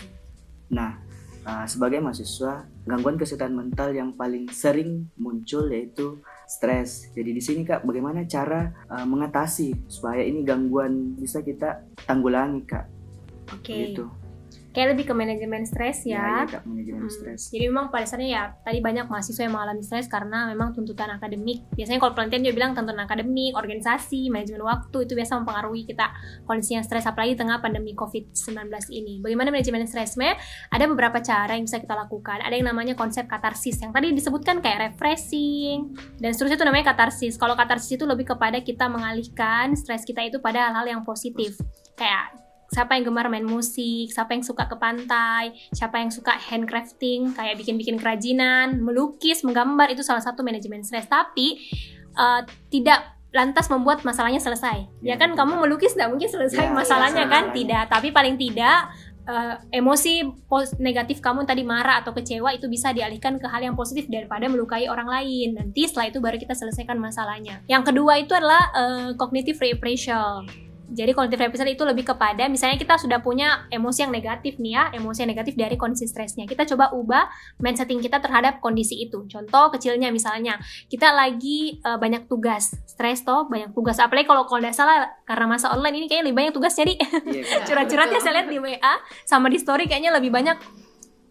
Nah, 0.72 0.96
uh, 1.44 1.68
sebagai 1.68 2.00
mahasiswa, 2.00 2.64
gangguan 2.88 3.20
kesehatan 3.20 3.52
mental 3.52 3.92
yang 3.92 4.16
paling 4.16 4.48
sering 4.48 5.12
muncul 5.20 5.68
yaitu 5.68 6.24
stres. 6.48 7.12
Jadi 7.12 7.30
di 7.36 7.42
sini 7.44 7.62
Kak, 7.62 7.84
bagaimana 7.84 8.24
cara 8.24 8.72
uh, 8.88 9.04
mengatasi 9.04 9.86
supaya 9.86 10.24
ini 10.24 10.40
gangguan 10.42 11.14
bisa 11.20 11.44
kita 11.44 11.84
tanggulangi 12.08 12.64
Kak? 12.64 12.86
Oke. 13.52 13.68
Okay. 13.68 13.80
Gitu 13.92 14.17
kayak 14.78 14.94
lebih 14.94 15.10
ke 15.10 15.14
manajemen 15.18 15.66
stres 15.66 16.06
ya. 16.06 16.46
ya, 16.46 16.54
ya 16.54 16.60
manajemen 16.62 17.10
hmm. 17.10 17.16
stres. 17.18 17.50
Jadi 17.50 17.66
memang 17.66 17.90
pada 17.90 18.06
dasarnya 18.06 18.28
ya 18.30 18.42
tadi 18.62 18.78
banyak 18.78 19.10
mahasiswa 19.10 19.42
yang 19.42 19.58
mengalami 19.58 19.82
stres 19.82 20.06
karena 20.06 20.46
memang 20.54 20.70
tuntutan 20.70 21.10
akademik. 21.10 21.66
Biasanya 21.74 21.98
kalau 21.98 22.14
penelitian 22.14 22.46
dia 22.46 22.54
bilang 22.54 22.70
tuntutan 22.78 23.02
akademik, 23.02 23.58
organisasi, 23.58 24.30
manajemen 24.30 24.62
waktu 24.62 25.02
itu 25.02 25.18
biasa 25.18 25.42
mempengaruhi 25.42 25.82
kita 25.82 26.06
kondisi 26.46 26.78
yang 26.78 26.86
stres 26.86 27.10
apalagi 27.10 27.34
di 27.34 27.38
tengah 27.42 27.58
pandemi 27.58 27.90
COVID-19 27.98 28.70
ini. 28.94 29.18
Bagaimana 29.18 29.50
manajemen 29.50 29.82
stres? 29.90 30.14
Sebenarnya 30.14 30.38
ada 30.70 30.84
beberapa 30.86 31.18
cara 31.26 31.58
yang 31.58 31.66
bisa 31.66 31.82
kita 31.82 31.98
lakukan. 31.98 32.38
Ada 32.38 32.54
yang 32.54 32.70
namanya 32.70 32.94
konsep 32.94 33.26
katarsis 33.26 33.82
yang 33.82 33.90
tadi 33.90 34.14
disebutkan 34.14 34.62
kayak 34.62 34.94
refreshing 34.94 35.90
dan 36.22 36.30
seterusnya 36.30 36.54
itu 36.54 36.66
namanya 36.70 36.94
katarsis. 36.94 37.34
Kalau 37.34 37.58
katarsis 37.58 37.98
itu 37.98 38.06
lebih 38.06 38.30
kepada 38.30 38.62
kita 38.62 38.86
mengalihkan 38.86 39.74
stres 39.74 40.06
kita 40.06 40.22
itu 40.22 40.38
pada 40.38 40.70
hal-hal 40.70 40.86
yang 40.86 41.02
positif. 41.02 41.58
Kayak 41.98 42.47
siapa 42.68 43.00
yang 43.00 43.08
gemar 43.08 43.32
main 43.32 43.44
musik, 43.48 44.12
siapa 44.12 44.36
yang 44.36 44.44
suka 44.44 44.68
ke 44.68 44.76
pantai, 44.76 45.56
siapa 45.72 45.98
yang 46.04 46.12
suka 46.12 46.36
handcrafting, 46.36 47.32
kayak 47.32 47.56
bikin-bikin 47.56 47.96
kerajinan, 47.96 48.84
melukis, 48.84 49.40
menggambar 49.40 49.88
itu 49.88 50.04
salah 50.04 50.20
satu 50.20 50.44
manajemen 50.44 50.84
stres. 50.84 51.08
Tapi 51.08 51.64
uh, 52.12 52.44
tidak 52.68 53.16
lantas 53.32 53.72
membuat 53.72 54.04
masalahnya 54.04 54.40
selesai. 54.40 54.88
Ya, 55.00 55.16
ya 55.16 55.20
kan 55.20 55.32
kamu 55.32 55.64
melukis 55.64 55.96
tidak 55.96 56.12
mungkin 56.12 56.28
selesai 56.28 56.68
ya, 56.68 56.72
masalahnya 56.72 57.24
ya, 57.24 57.32
kan? 57.32 57.44
Tidak, 57.56 57.84
tapi 57.88 58.08
paling 58.12 58.36
tidak 58.36 58.92
uh, 59.24 59.56
emosi 59.72 60.28
negatif 60.80 61.24
kamu 61.24 61.48
tadi 61.48 61.64
marah 61.64 62.04
atau 62.04 62.12
kecewa 62.12 62.52
itu 62.52 62.68
bisa 62.68 62.92
dialihkan 62.92 63.40
ke 63.40 63.48
hal 63.48 63.64
yang 63.64 63.76
positif 63.76 64.08
daripada 64.12 64.44
melukai 64.48 64.88
orang 64.92 65.08
lain. 65.08 65.56
Nanti 65.56 65.88
setelah 65.88 66.12
itu 66.12 66.20
baru 66.20 66.36
kita 66.36 66.52
selesaikan 66.52 67.00
masalahnya. 67.00 67.64
Yang 67.64 67.92
kedua 67.92 68.20
itu 68.20 68.32
adalah 68.36 68.72
uh, 68.76 69.08
cognitive 69.16 69.56
reappraisal 69.56 70.67
jadi 70.88 71.12
cognitive 71.12 71.44
repression 71.44 71.68
itu 71.68 71.84
lebih 71.84 72.08
kepada 72.08 72.48
misalnya 72.48 72.80
kita 72.80 72.96
sudah 72.96 73.20
punya 73.20 73.68
emosi 73.68 74.08
yang 74.08 74.12
negatif 74.12 74.56
nih 74.56 74.72
ya, 74.72 74.84
emosi 74.96 75.24
yang 75.24 75.30
negatif 75.36 75.54
dari 75.54 75.76
kondisi 75.76 76.08
stresnya. 76.08 76.48
Kita 76.48 76.64
coba 76.74 76.96
ubah 76.96 77.28
mindseting 77.60 78.00
kita 78.00 78.24
terhadap 78.24 78.64
kondisi 78.64 78.96
itu. 78.96 79.28
Contoh 79.28 79.68
kecilnya 79.68 80.08
misalnya 80.08 80.56
kita 80.88 81.12
lagi 81.12 81.78
uh, 81.84 82.00
banyak 82.00 82.24
tugas, 82.24 82.72
stres 82.88 83.20
toh 83.22 83.44
banyak 83.46 83.76
tugas. 83.76 84.00
Apalagi 84.00 84.24
kalau 84.24 84.48
kalau 84.48 84.64
tidak 84.64 84.76
salah 84.76 85.12
karena 85.28 85.44
masa 85.44 85.68
online 85.70 86.04
ini 86.04 86.06
kayaknya 86.08 86.32
lebih 86.32 86.38
banyak 86.40 86.52
tugas 86.56 86.72
jadi 86.72 86.94
yeah, 87.36 87.62
curhat-curhatnya 87.68 88.20
saya 88.24 88.32
lihat 88.40 88.48
di 88.48 88.58
WA 88.58 88.94
sama 89.28 89.52
di 89.52 89.60
story 89.60 89.84
kayaknya 89.84 90.16
lebih 90.16 90.32
banyak 90.32 90.56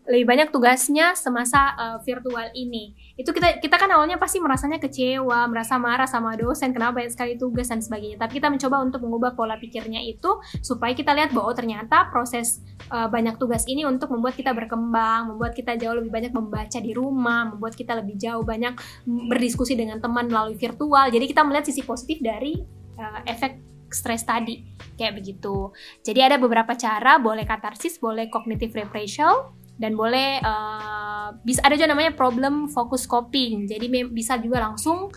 lebih 0.07 0.25
banyak 0.25 0.49
tugasnya 0.55 1.13
semasa 1.19 1.75
uh, 1.75 1.97
virtual 1.99 2.47
ini. 2.55 2.95
Itu 3.19 3.35
kita 3.35 3.59
kita 3.59 3.75
kan 3.75 3.91
awalnya 3.91 4.15
pasti 4.15 4.39
merasanya 4.39 4.79
kecewa, 4.79 5.51
merasa 5.51 5.75
marah 5.75 6.07
sama 6.07 6.33
dosen 6.39 6.71
kenapa 6.71 7.03
banyak 7.03 7.11
sekali 7.11 7.33
tugas 7.35 7.67
dan 7.67 7.83
sebagainya. 7.83 8.15
Tapi 8.15 8.39
kita 8.39 8.47
mencoba 8.47 8.79
untuk 8.79 9.03
mengubah 9.03 9.35
pola 9.35 9.59
pikirnya 9.59 9.99
itu 9.99 10.39
supaya 10.63 10.95
kita 10.95 11.11
lihat 11.11 11.35
bahwa 11.35 11.51
ternyata 11.51 12.07
proses 12.07 12.63
uh, 12.87 13.11
banyak 13.11 13.35
tugas 13.35 13.67
ini 13.67 13.83
untuk 13.83 14.07
membuat 14.15 14.39
kita 14.39 14.55
berkembang, 14.55 15.35
membuat 15.35 15.51
kita 15.51 15.75
jauh 15.75 15.99
lebih 15.99 16.09
banyak 16.09 16.31
membaca 16.31 16.79
di 16.79 16.91
rumah, 16.95 17.51
membuat 17.51 17.75
kita 17.75 17.99
lebih 17.99 18.15
jauh 18.15 18.47
banyak 18.47 18.79
berdiskusi 19.03 19.75
dengan 19.75 19.99
teman 19.99 20.31
melalui 20.31 20.55
virtual. 20.55 21.11
Jadi 21.11 21.25
kita 21.27 21.43
melihat 21.43 21.67
sisi 21.67 21.83
positif 21.83 22.23
dari 22.23 22.55
uh, 22.95 23.27
efek 23.27 23.59
stres 23.91 24.23
tadi 24.23 24.63
kayak 24.95 25.19
begitu. 25.19 25.71
Jadi 26.03 26.19
ada 26.23 26.35
beberapa 26.39 26.75
cara, 26.75 27.19
boleh 27.19 27.43
katarsis, 27.47 27.99
boleh 27.99 28.27
cognitive 28.27 28.75
repressal, 28.75 29.55
dan 29.77 29.93
boleh 29.93 30.41
uh, 30.41 31.37
bisa 31.45 31.61
ada 31.61 31.77
juga 31.77 31.93
namanya 31.93 32.13
problem 32.17 32.65
focus 32.69 33.05
coping. 33.05 33.69
Jadi 33.69 34.09
bisa 34.09 34.37
juga 34.41 34.65
langsung 34.65 35.13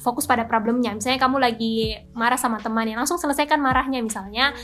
fokus 0.00 0.24
pada 0.30 0.46
problemnya. 0.46 0.94
Misalnya 0.94 1.18
kamu 1.18 1.42
lagi 1.42 1.98
marah 2.14 2.38
sama 2.38 2.62
teman 2.62 2.86
yang 2.86 3.02
langsung 3.02 3.18
selesaikan 3.18 3.58
marahnya. 3.58 3.98
Misalnya 3.98 4.54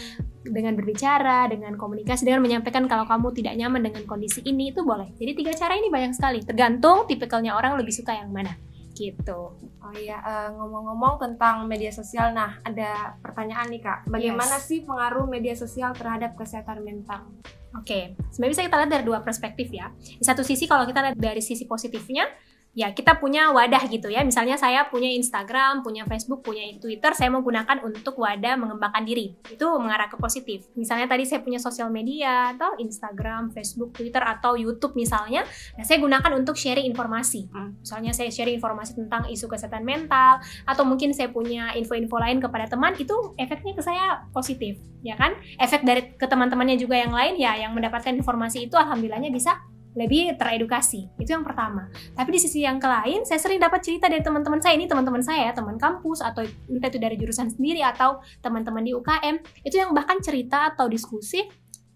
dengan 0.43 0.75
berbicara 0.75 1.47
dengan 1.51 1.75
komunikasi 1.79 2.27
dengan 2.27 2.43
menyampaikan 2.43 2.87
kalau 2.91 3.07
kamu 3.07 3.31
tidak 3.35 3.55
nyaman 3.59 3.83
dengan 3.83 4.03
kondisi 4.07 4.43
ini 4.47 4.71
itu 4.71 4.87
boleh. 4.87 5.11
Jadi 5.19 5.33
tiga 5.35 5.53
cara 5.59 5.75
ini 5.75 5.91
banyak 5.91 6.15
sekali. 6.15 6.47
Tergantung 6.47 7.11
tipikalnya 7.11 7.59
orang 7.59 7.75
lebih 7.75 7.91
suka 7.91 8.15
yang 8.15 8.31
mana. 8.31 8.55
Gitu. 8.95 9.72
Oh 9.83 9.95
iya, 9.99 10.23
uh, 10.23 10.55
ngomong-ngomong 10.55 11.19
tentang 11.19 11.67
media 11.67 11.91
sosial, 11.91 12.31
nah 12.31 12.55
ada 12.62 13.19
pertanyaan 13.19 13.67
nih 13.67 13.83
kak, 13.83 14.07
bagaimana 14.07 14.62
yes. 14.62 14.71
sih 14.71 14.87
pengaruh 14.87 15.27
media 15.27 15.59
sosial 15.59 15.91
terhadap 15.91 16.39
kesehatan 16.39 16.87
mental? 16.87 17.27
Oke, 17.75 17.83
okay. 17.83 18.03
sebenarnya 18.31 18.53
bisa 18.55 18.67
kita 18.69 18.77
lihat 18.79 18.91
dari 18.95 19.05
dua 19.05 19.19
perspektif 19.27 19.75
ya. 19.75 19.91
Di 19.99 20.23
satu 20.23 20.47
sisi 20.47 20.71
kalau 20.71 20.87
kita 20.87 21.03
lihat 21.03 21.17
dari 21.19 21.43
sisi 21.43 21.67
positifnya, 21.67 22.31
ya 22.73 22.97
kita 22.97 23.21
punya 23.21 23.52
wadah 23.52 23.85
gitu 23.88 24.09
ya. 24.09 24.25
Misalnya 24.25 24.57
saya 24.57 24.88
punya 24.88 25.12
Instagram, 25.12 25.85
punya 25.85 26.09
Facebook, 26.09 26.41
punya 26.41 26.64
Twitter, 26.81 27.12
saya 27.12 27.29
mau 27.29 27.45
gunakan 27.45 27.85
untuk 27.85 28.17
wadah 28.17 28.57
mengembangkan 28.57 29.05
diri. 29.05 29.37
Itu 29.52 29.76
mengarah 29.76 30.09
ke 30.09 30.17
positif. 30.17 30.64
Misalnya 30.73 31.05
tadi 31.05 31.29
saya 31.29 31.45
punya 31.45 31.61
sosial 31.61 31.93
media 31.93 32.57
atau 32.57 32.73
Instagram, 32.81 33.52
Facebook, 33.52 33.93
Twitter 33.93 34.25
atau 34.25 34.57
YouTube 34.57 34.97
misalnya, 34.97 35.45
nah 35.76 35.85
saya 35.85 36.00
gunakan 36.00 36.33
untuk 36.41 36.57
sharing 36.57 36.88
informasi. 36.88 37.52
Hmm. 37.52 37.76
Misalnya 37.85 38.17
saya 38.17 38.33
sharing 38.33 38.57
informasi 38.57 38.97
tentang 38.97 39.29
isu 39.29 39.47
kesehatan 39.49 39.85
mental 39.85 40.41
atau 40.64 40.85
mungkin 40.88 41.12
saya 41.12 41.29
punya 41.29 41.76
info-info 41.76 42.17
lain 42.17 42.41
kepada 42.41 42.69
teman, 42.73 42.97
itu 42.97 43.14
efeknya 43.37 43.76
ke 43.76 43.83
saya 43.85 44.25
positif, 44.33 44.81
ya 45.05 45.14
kan? 45.21 45.37
Efek 45.61 45.85
dari 45.85 46.17
ke 46.17 46.25
teman-temannya 46.25 46.81
juga 46.81 46.97
yang 46.97 47.12
lain 47.12 47.37
ya 47.37 47.52
yang 47.61 47.76
mendapatkan 47.76 48.17
informasi 48.17 48.71
itu 48.71 48.75
alhamdulillahnya 48.81 49.29
bisa 49.29 49.61
lebih 49.93 50.37
teredukasi. 50.41 51.09
Itu 51.21 51.37
yang 51.37 51.45
pertama. 51.45 51.89
Tapi 52.17 52.29
di 52.33 52.41
sisi 52.41 52.65
yang 52.65 52.81
lain, 52.81 53.25
saya 53.29 53.39
sering 53.39 53.61
dapat 53.61 53.85
cerita 53.85 54.09
dari 54.09 54.25
teman-teman 54.25 54.61
saya 54.61 54.75
ini, 54.77 54.89
teman-teman 54.89 55.21
saya, 55.21 55.53
teman 55.53 55.77
kampus 55.77 56.25
atau 56.25 56.45
entah 56.69 56.89
itu 56.89 56.99
dari 56.99 57.17
jurusan 57.21 57.53
sendiri 57.53 57.85
atau 57.85 58.21
teman-teman 58.41 58.83
di 58.85 58.93
UKM, 58.97 59.41
itu 59.65 59.77
yang 59.77 59.93
bahkan 59.93 60.19
cerita 60.21 60.73
atau 60.73 60.89
diskusi 60.89 61.45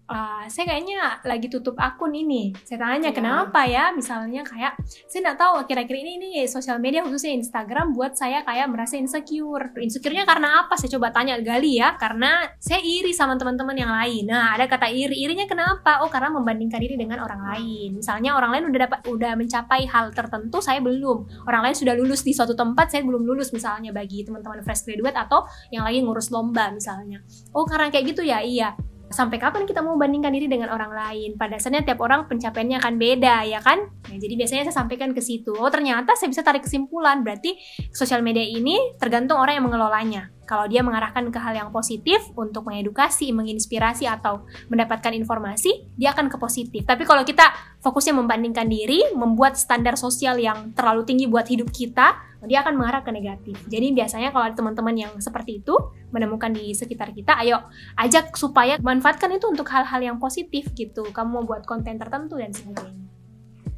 uh, 0.07 0.43
saya 0.47 0.65
kayaknya 0.73 1.21
lagi 1.23 1.47
tutup 1.51 1.75
akun 1.77 2.15
ini. 2.15 2.55
Saya 2.63 2.81
tanya 2.81 3.11
ya. 3.11 3.15
kenapa 3.15 3.67
ya? 3.67 3.91
Misalnya 3.93 4.41
kayak 4.47 4.79
saya 5.05 5.19
nggak 5.27 5.39
tahu 5.39 5.53
kira-kira 5.67 5.99
ini 5.99 6.11
ini 6.19 6.29
sosial 6.47 6.79
media 6.79 7.03
khususnya 7.03 7.35
Instagram 7.35 7.93
buat 7.93 8.15
saya 8.15 8.41
kayak 8.47 8.67
merasa 8.71 8.95
insecure. 8.95 9.75
Insecure-nya 9.75 10.23
karena 10.23 10.65
apa? 10.65 10.79
Saya 10.79 10.95
coba 10.97 11.11
tanya 11.11 11.37
gali 11.39 11.79
ya. 11.79 11.95
Karena 11.99 12.47
saya 12.57 12.79
iri 12.81 13.11
sama 13.11 13.35
teman-teman 13.35 13.75
yang 13.75 13.91
lain. 13.91 14.23
Nah, 14.27 14.55
ada 14.55 14.65
kata 14.65 14.87
iri. 14.89 15.15
Irinya 15.19 15.45
kenapa? 15.45 16.01
Oh, 16.03 16.09
karena 16.09 16.31
membandingkan 16.31 16.79
diri 16.79 16.95
dengan 16.95 17.21
orang 17.21 17.43
lain. 17.53 17.99
Misalnya 17.99 18.35
orang 18.35 18.55
lain 18.55 18.63
udah 18.71 18.79
dapat 18.87 18.99
udah 19.07 19.33
mencapai 19.35 19.85
hal 19.87 20.15
tertentu, 20.15 20.63
saya 20.63 20.79
belum. 20.79 21.45
Orang 21.45 21.67
lain 21.67 21.75
sudah 21.75 21.93
lulus 21.93 22.23
di 22.23 22.31
suatu 22.31 22.55
tempat, 22.55 22.89
saya 22.89 23.03
belum 23.03 23.27
lulus 23.27 23.51
misalnya 23.51 23.91
bagi 23.91 24.23
teman-teman 24.23 24.63
fresh 24.63 24.87
graduate 24.87 25.15
atau 25.15 25.45
yang 25.69 25.83
lagi 25.83 25.99
ngurus 26.01 26.31
lomba 26.31 26.71
misalnya. 26.71 27.21
Oh, 27.51 27.67
karena 27.67 27.91
kayak 27.91 28.15
gitu 28.15 28.23
ya? 28.23 28.39
Iya 28.41 28.96
sampai 29.07 29.39
kapan 29.39 29.63
kita 29.63 29.79
mau 29.79 29.95
bandingkan 29.95 30.31
diri 30.31 30.51
dengan 30.51 30.71
orang 30.71 30.91
lain? 30.91 31.39
Pada 31.39 31.55
dasarnya 31.55 31.83
tiap 31.83 32.03
orang 32.03 32.27
pencapaiannya 32.27 32.77
akan 32.79 32.93
beda, 32.99 33.35
ya 33.47 33.59
kan? 33.63 33.87
Nah, 33.87 34.17
jadi 34.19 34.33
biasanya 34.35 34.63
saya 34.67 34.75
sampaikan 34.83 35.15
ke 35.15 35.21
situ. 35.23 35.55
Oh, 35.55 35.71
ternyata 35.71 36.13
saya 36.19 36.27
bisa 36.31 36.43
tarik 36.43 36.67
kesimpulan, 36.67 37.23
berarti 37.23 37.55
sosial 37.95 38.19
media 38.21 38.43
ini 38.43 38.75
tergantung 38.99 39.39
orang 39.39 39.59
yang 39.59 39.65
mengelolanya. 39.67 40.31
Kalau 40.47 40.63
dia 40.63 40.79
mengarahkan 40.79 41.27
ke 41.27 41.39
hal 41.43 41.59
yang 41.59 41.69
positif 41.75 42.23
untuk 42.39 42.71
mengedukasi, 42.71 43.35
menginspirasi 43.35 44.07
atau 44.07 44.47
mendapatkan 44.71 45.11
informasi, 45.11 45.91
dia 45.99 46.15
akan 46.15 46.31
ke 46.31 46.39
positif. 46.39 46.87
Tapi 46.87 47.03
kalau 47.03 47.27
kita 47.27 47.43
fokusnya 47.83 48.15
membandingkan 48.15 48.71
diri, 48.71 49.11
membuat 49.11 49.59
standar 49.59 49.99
sosial 49.99 50.39
yang 50.39 50.71
terlalu 50.71 51.03
tinggi 51.03 51.27
buat 51.27 51.51
hidup 51.51 51.67
kita, 51.75 52.36
dia 52.47 52.63
akan 52.63 52.79
mengarah 52.79 53.03
ke 53.03 53.11
negatif. 53.11 53.59
Jadi 53.67 53.93
biasanya 53.93 54.31
kalau 54.31 54.47
ada 54.47 54.55
teman-teman 54.55 54.95
yang 54.95 55.13
seperti 55.19 55.59
itu 55.59 55.75
menemukan 56.09 56.55
di 56.55 56.71
sekitar 56.71 57.11
kita, 57.11 57.35
ayo 57.43 57.67
ajak 57.99 58.33
supaya 58.39 58.79
manfaatkan 58.79 59.35
itu 59.35 59.51
untuk 59.51 59.67
hal-hal 59.69 59.99
yang 59.99 60.17
positif 60.17 60.71
gitu. 60.73 61.03
Kamu 61.11 61.29
mau 61.29 61.43
buat 61.43 61.67
konten 61.67 61.99
tertentu 61.99 62.39
dan 62.39 62.55
sebagainya. 62.55 63.05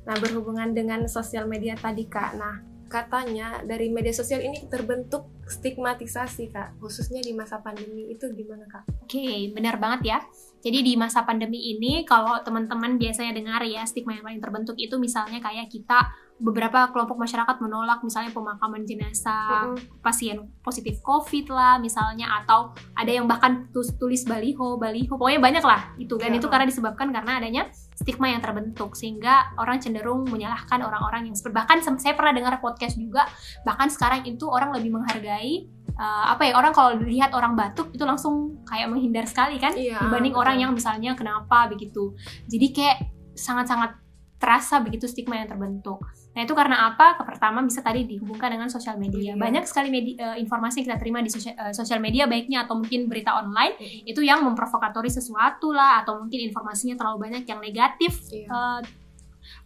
Nah, 0.05 0.15
berhubungan 0.17 0.73
dengan 0.73 1.05
sosial 1.09 1.45
media 1.45 1.73
tadi 1.77 2.05
Kak. 2.05 2.37
Nah, 2.37 2.55
katanya 2.89 3.61
dari 3.61 3.93
media 3.93 4.09
sosial 4.09 4.41
ini 4.41 4.65
terbentuk 4.65 5.29
stigmatisasi 5.45 6.49
kak 6.49 6.81
khususnya 6.81 7.21
di 7.21 7.37
masa 7.37 7.61
pandemi 7.61 8.09
itu 8.09 8.25
gimana 8.33 8.65
kak? 8.65 8.89
Oke 9.05 9.21
okay, 9.21 9.37
benar 9.53 9.77
banget 9.77 10.01
ya 10.09 10.17
jadi 10.59 10.83
di 10.83 10.93
masa 10.99 11.23
pandemi 11.23 11.71
ini 11.77 12.03
kalau 12.03 12.41
teman-teman 12.43 12.99
biasanya 12.99 13.31
dengar 13.31 13.61
ya 13.63 13.85
stigma 13.87 14.17
yang 14.17 14.25
paling 14.25 14.41
terbentuk 14.43 14.75
itu 14.75 14.97
misalnya 14.99 15.39
kayak 15.39 15.71
kita 15.71 16.11
beberapa 16.39 16.87
kelompok 16.95 17.19
masyarakat 17.19 17.59
menolak 17.59 17.99
misalnya 17.99 18.31
pemakaman 18.31 18.87
jenazah 18.87 19.75
mm-hmm. 19.75 19.99
pasien 19.99 20.47
positif 20.63 21.03
COVID 21.03 21.51
lah 21.51 21.77
misalnya 21.83 22.31
atau 22.41 22.71
ada 22.95 23.11
yang 23.11 23.27
bahkan 23.27 23.67
tulis 23.75 24.23
baliho 24.23 24.79
baliho 24.79 25.19
pokoknya 25.19 25.43
banyak 25.43 25.63
lah 25.67 25.91
itu 25.99 26.15
dan 26.15 26.31
yeah. 26.31 26.39
itu 26.39 26.47
karena 26.47 26.65
disebabkan 26.65 27.11
karena 27.11 27.43
adanya 27.43 27.67
stigma 27.91 28.31
yang 28.31 28.39
terbentuk 28.39 28.95
sehingga 28.95 29.51
orang 29.59 29.83
cenderung 29.83 30.23
menyalahkan 30.31 30.79
orang-orang 30.79 31.27
yang 31.27 31.35
bahkan 31.51 31.83
saya 31.83 32.15
pernah 32.15 32.31
dengar 32.31 32.55
podcast 32.63 32.95
juga 32.95 33.27
bahkan 33.67 33.91
sekarang 33.91 34.23
itu 34.23 34.47
orang 34.47 34.71
lebih 34.71 34.95
menghargai 34.95 35.67
uh, 35.99 36.31
apa 36.31 36.47
ya 36.47 36.53
orang 36.55 36.71
kalau 36.71 36.95
lihat 37.03 37.35
orang 37.35 37.59
batuk 37.59 37.91
itu 37.91 38.07
langsung 38.07 38.63
kayak 38.63 38.87
menghindar 38.87 39.27
sekali 39.27 39.59
kan 39.59 39.75
yeah, 39.75 39.99
dibanding 39.99 40.31
betul. 40.31 40.43
orang 40.47 40.55
yang 40.55 40.71
misalnya 40.71 41.19
kenapa 41.19 41.67
begitu 41.67 42.15
jadi 42.47 42.67
kayak 42.71 42.97
sangat-sangat 43.35 43.99
terasa 44.39 44.79
begitu 44.79 45.05
stigma 45.05 45.35
yang 45.35 45.51
terbentuk. 45.51 45.99
Nah 46.39 46.47
itu 46.47 46.55
karena 46.55 46.87
apa? 46.87 47.19
Pertama 47.19 47.59
bisa 47.67 47.83
tadi 47.83 48.07
dihubungkan 48.07 48.47
dengan 48.47 48.71
sosial 48.71 48.95
media. 48.95 49.35
Iya. 49.35 49.43
Banyak 49.43 49.67
sekali 49.67 49.91
media, 49.91 50.15
uh, 50.23 50.37
informasi 50.39 50.79
yang 50.79 50.85
kita 50.87 50.99
terima 51.03 51.19
di 51.19 51.27
eh, 51.35 51.75
sosial 51.75 51.99
uh, 51.99 52.03
media 52.07 52.31
baiknya 52.31 52.63
atau 52.63 52.79
mungkin 52.79 53.11
berita 53.11 53.35
online 53.43 53.75
iya. 53.75 54.07
itu 54.07 54.23
yang 54.23 54.47
memprovokatori 54.47 55.11
sesuatu 55.11 55.75
lah 55.75 55.99
atau 55.99 56.23
mungkin 56.23 56.39
informasinya 56.47 56.95
terlalu 56.95 57.27
banyak 57.27 57.43
yang 57.43 57.59
negatif 57.59 58.23
iya. 58.31 58.47
uh, 58.47 58.79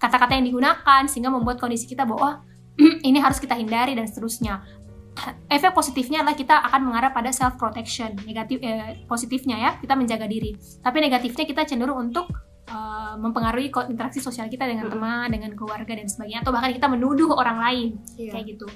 kata-kata 0.02 0.34
yang 0.34 0.50
digunakan 0.50 1.06
sehingga 1.06 1.30
membuat 1.30 1.62
kondisi 1.62 1.86
kita 1.86 2.10
bahwa 2.10 2.42
ini 3.06 3.22
harus 3.22 3.38
kita 3.38 3.54
hindari 3.54 3.94
dan 3.94 4.10
seterusnya. 4.10 4.66
Efek 5.46 5.78
positifnya 5.78 6.26
adalah 6.26 6.34
kita 6.34 6.58
akan 6.58 6.90
mengarah 6.90 7.14
pada 7.14 7.30
self 7.30 7.54
protection. 7.62 8.18
Negatif 8.26 8.58
eh, 8.66 9.06
positifnya 9.06 9.62
ya 9.62 9.72
kita 9.78 9.94
menjaga 9.94 10.26
diri. 10.26 10.58
Tapi 10.82 10.98
negatifnya 11.06 11.46
kita 11.46 11.70
cenderung 11.70 12.10
untuk 12.10 12.34
uh, 12.70 13.16
mempengaruhi 13.20 13.72
interaksi 13.90 14.20
sosial 14.20 14.48
kita 14.48 14.68
dengan 14.68 14.88
hmm. 14.88 14.94
teman, 14.94 15.28
dengan 15.32 15.52
keluarga 15.58 15.94
dan 15.96 16.08
sebagainya, 16.08 16.46
atau 16.46 16.52
bahkan 16.56 16.72
kita 16.72 16.88
menuduh 16.88 17.32
orang 17.36 17.58
lain 17.60 17.88
yeah. 18.16 18.32
kayak 18.36 18.56
gitu. 18.56 18.68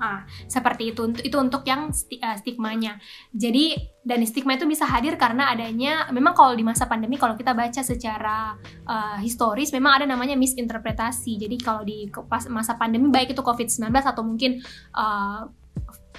Ah, 0.00 0.24
seperti 0.48 0.96
itu. 0.96 1.12
Itu 1.20 1.36
untuk 1.36 1.60
yang 1.68 1.92
eh, 1.92 2.36
stigmanya. 2.40 2.96
Jadi 3.36 3.76
dan 4.00 4.24
stigma 4.24 4.56
itu 4.56 4.64
bisa 4.64 4.88
hadir 4.88 5.20
karena 5.20 5.52
adanya 5.52 6.08
memang 6.08 6.32
kalau 6.32 6.56
di 6.56 6.64
masa 6.64 6.88
pandemi 6.88 7.20
kalau 7.20 7.36
kita 7.36 7.52
baca 7.52 7.84
secara 7.84 8.56
uh, 8.88 9.20
historis 9.20 9.68
memang 9.76 10.00
ada 10.00 10.08
namanya 10.08 10.40
misinterpretasi. 10.40 11.36
Jadi 11.36 11.56
kalau 11.60 11.84
di 11.84 12.08
pas 12.32 12.48
masa 12.48 12.80
pandemi 12.80 13.12
baik 13.12 13.36
itu 13.36 13.44
COVID-19 13.44 13.92
atau 13.92 14.24
mungkin 14.24 14.64
uh, 14.96 15.52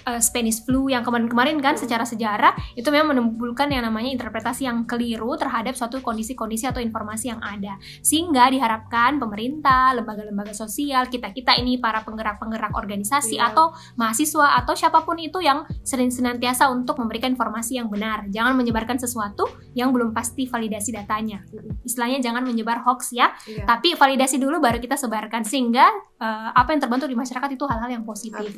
uh, 0.08 0.22
Spanish 0.22 0.64
flu 0.64 0.90
yang 0.90 1.06
kemarin-kemarin 1.06 1.58
kan 1.60 1.76
secara 1.78 2.06
sejarah 2.08 2.54
itu 2.78 2.88
memang 2.90 3.14
menimbulkan 3.16 3.70
yang 3.70 3.86
namanya 3.86 4.12
interpretasi 4.14 4.66
yang 4.66 4.86
keliru 4.86 5.36
terhadap 5.38 5.78
suatu 5.78 6.02
kondisi-kondisi 6.02 6.70
atau 6.70 6.80
informasi 6.82 7.34
yang 7.34 7.42
ada. 7.42 7.78
Sehingga 8.02 8.50
diharapkan 8.50 9.18
pemerintah, 9.22 9.94
lembaga-lembaga 9.98 10.54
sosial, 10.56 11.08
kita-kita 11.08 11.58
ini 11.60 11.78
para 11.78 12.02
penggerak-penggerak 12.06 12.74
organisasi 12.74 13.38
yeah. 13.38 13.52
atau 13.52 13.74
mahasiswa 13.98 14.62
atau 14.62 14.74
siapa 14.78 15.04
pun 15.06 15.18
itu 15.18 15.42
yang 15.42 15.66
sering 15.86 16.10
senantiasa 16.10 16.70
untuk 16.70 16.98
memberikan 16.98 17.34
informasi 17.34 17.78
yang 17.78 17.88
benar. 17.88 18.28
Jangan 18.30 18.54
menyebarkan 18.58 18.98
sesuatu 18.98 19.48
yang 19.78 19.94
belum 19.96 20.12
pasti 20.12 20.46
validasi 20.48 20.94
datanya. 20.96 21.44
Istilahnya 21.86 22.22
jangan 22.22 22.44
menyebar 22.46 22.84
hoax 22.86 23.14
ya, 23.14 23.32
yeah. 23.48 23.66
tapi 23.66 23.94
validasi 23.96 24.38
dulu 24.42 24.60
baru 24.60 24.78
kita 24.82 24.98
sebarkan 24.98 25.44
sehingga 25.48 25.88
uh, 26.22 26.50
apa 26.54 26.74
yang 26.76 26.82
terbentuk 26.82 27.08
di 27.10 27.18
masyarakat 27.18 27.50
itu 27.54 27.66
hal-hal 27.66 27.90
yang 27.90 28.04
positif. 28.06 28.52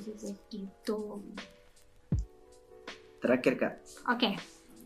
Gitu. 0.51 0.99
Terakhir 3.23 3.53
kak. 3.55 3.73
Oke. 4.11 4.19
Okay. 4.19 4.33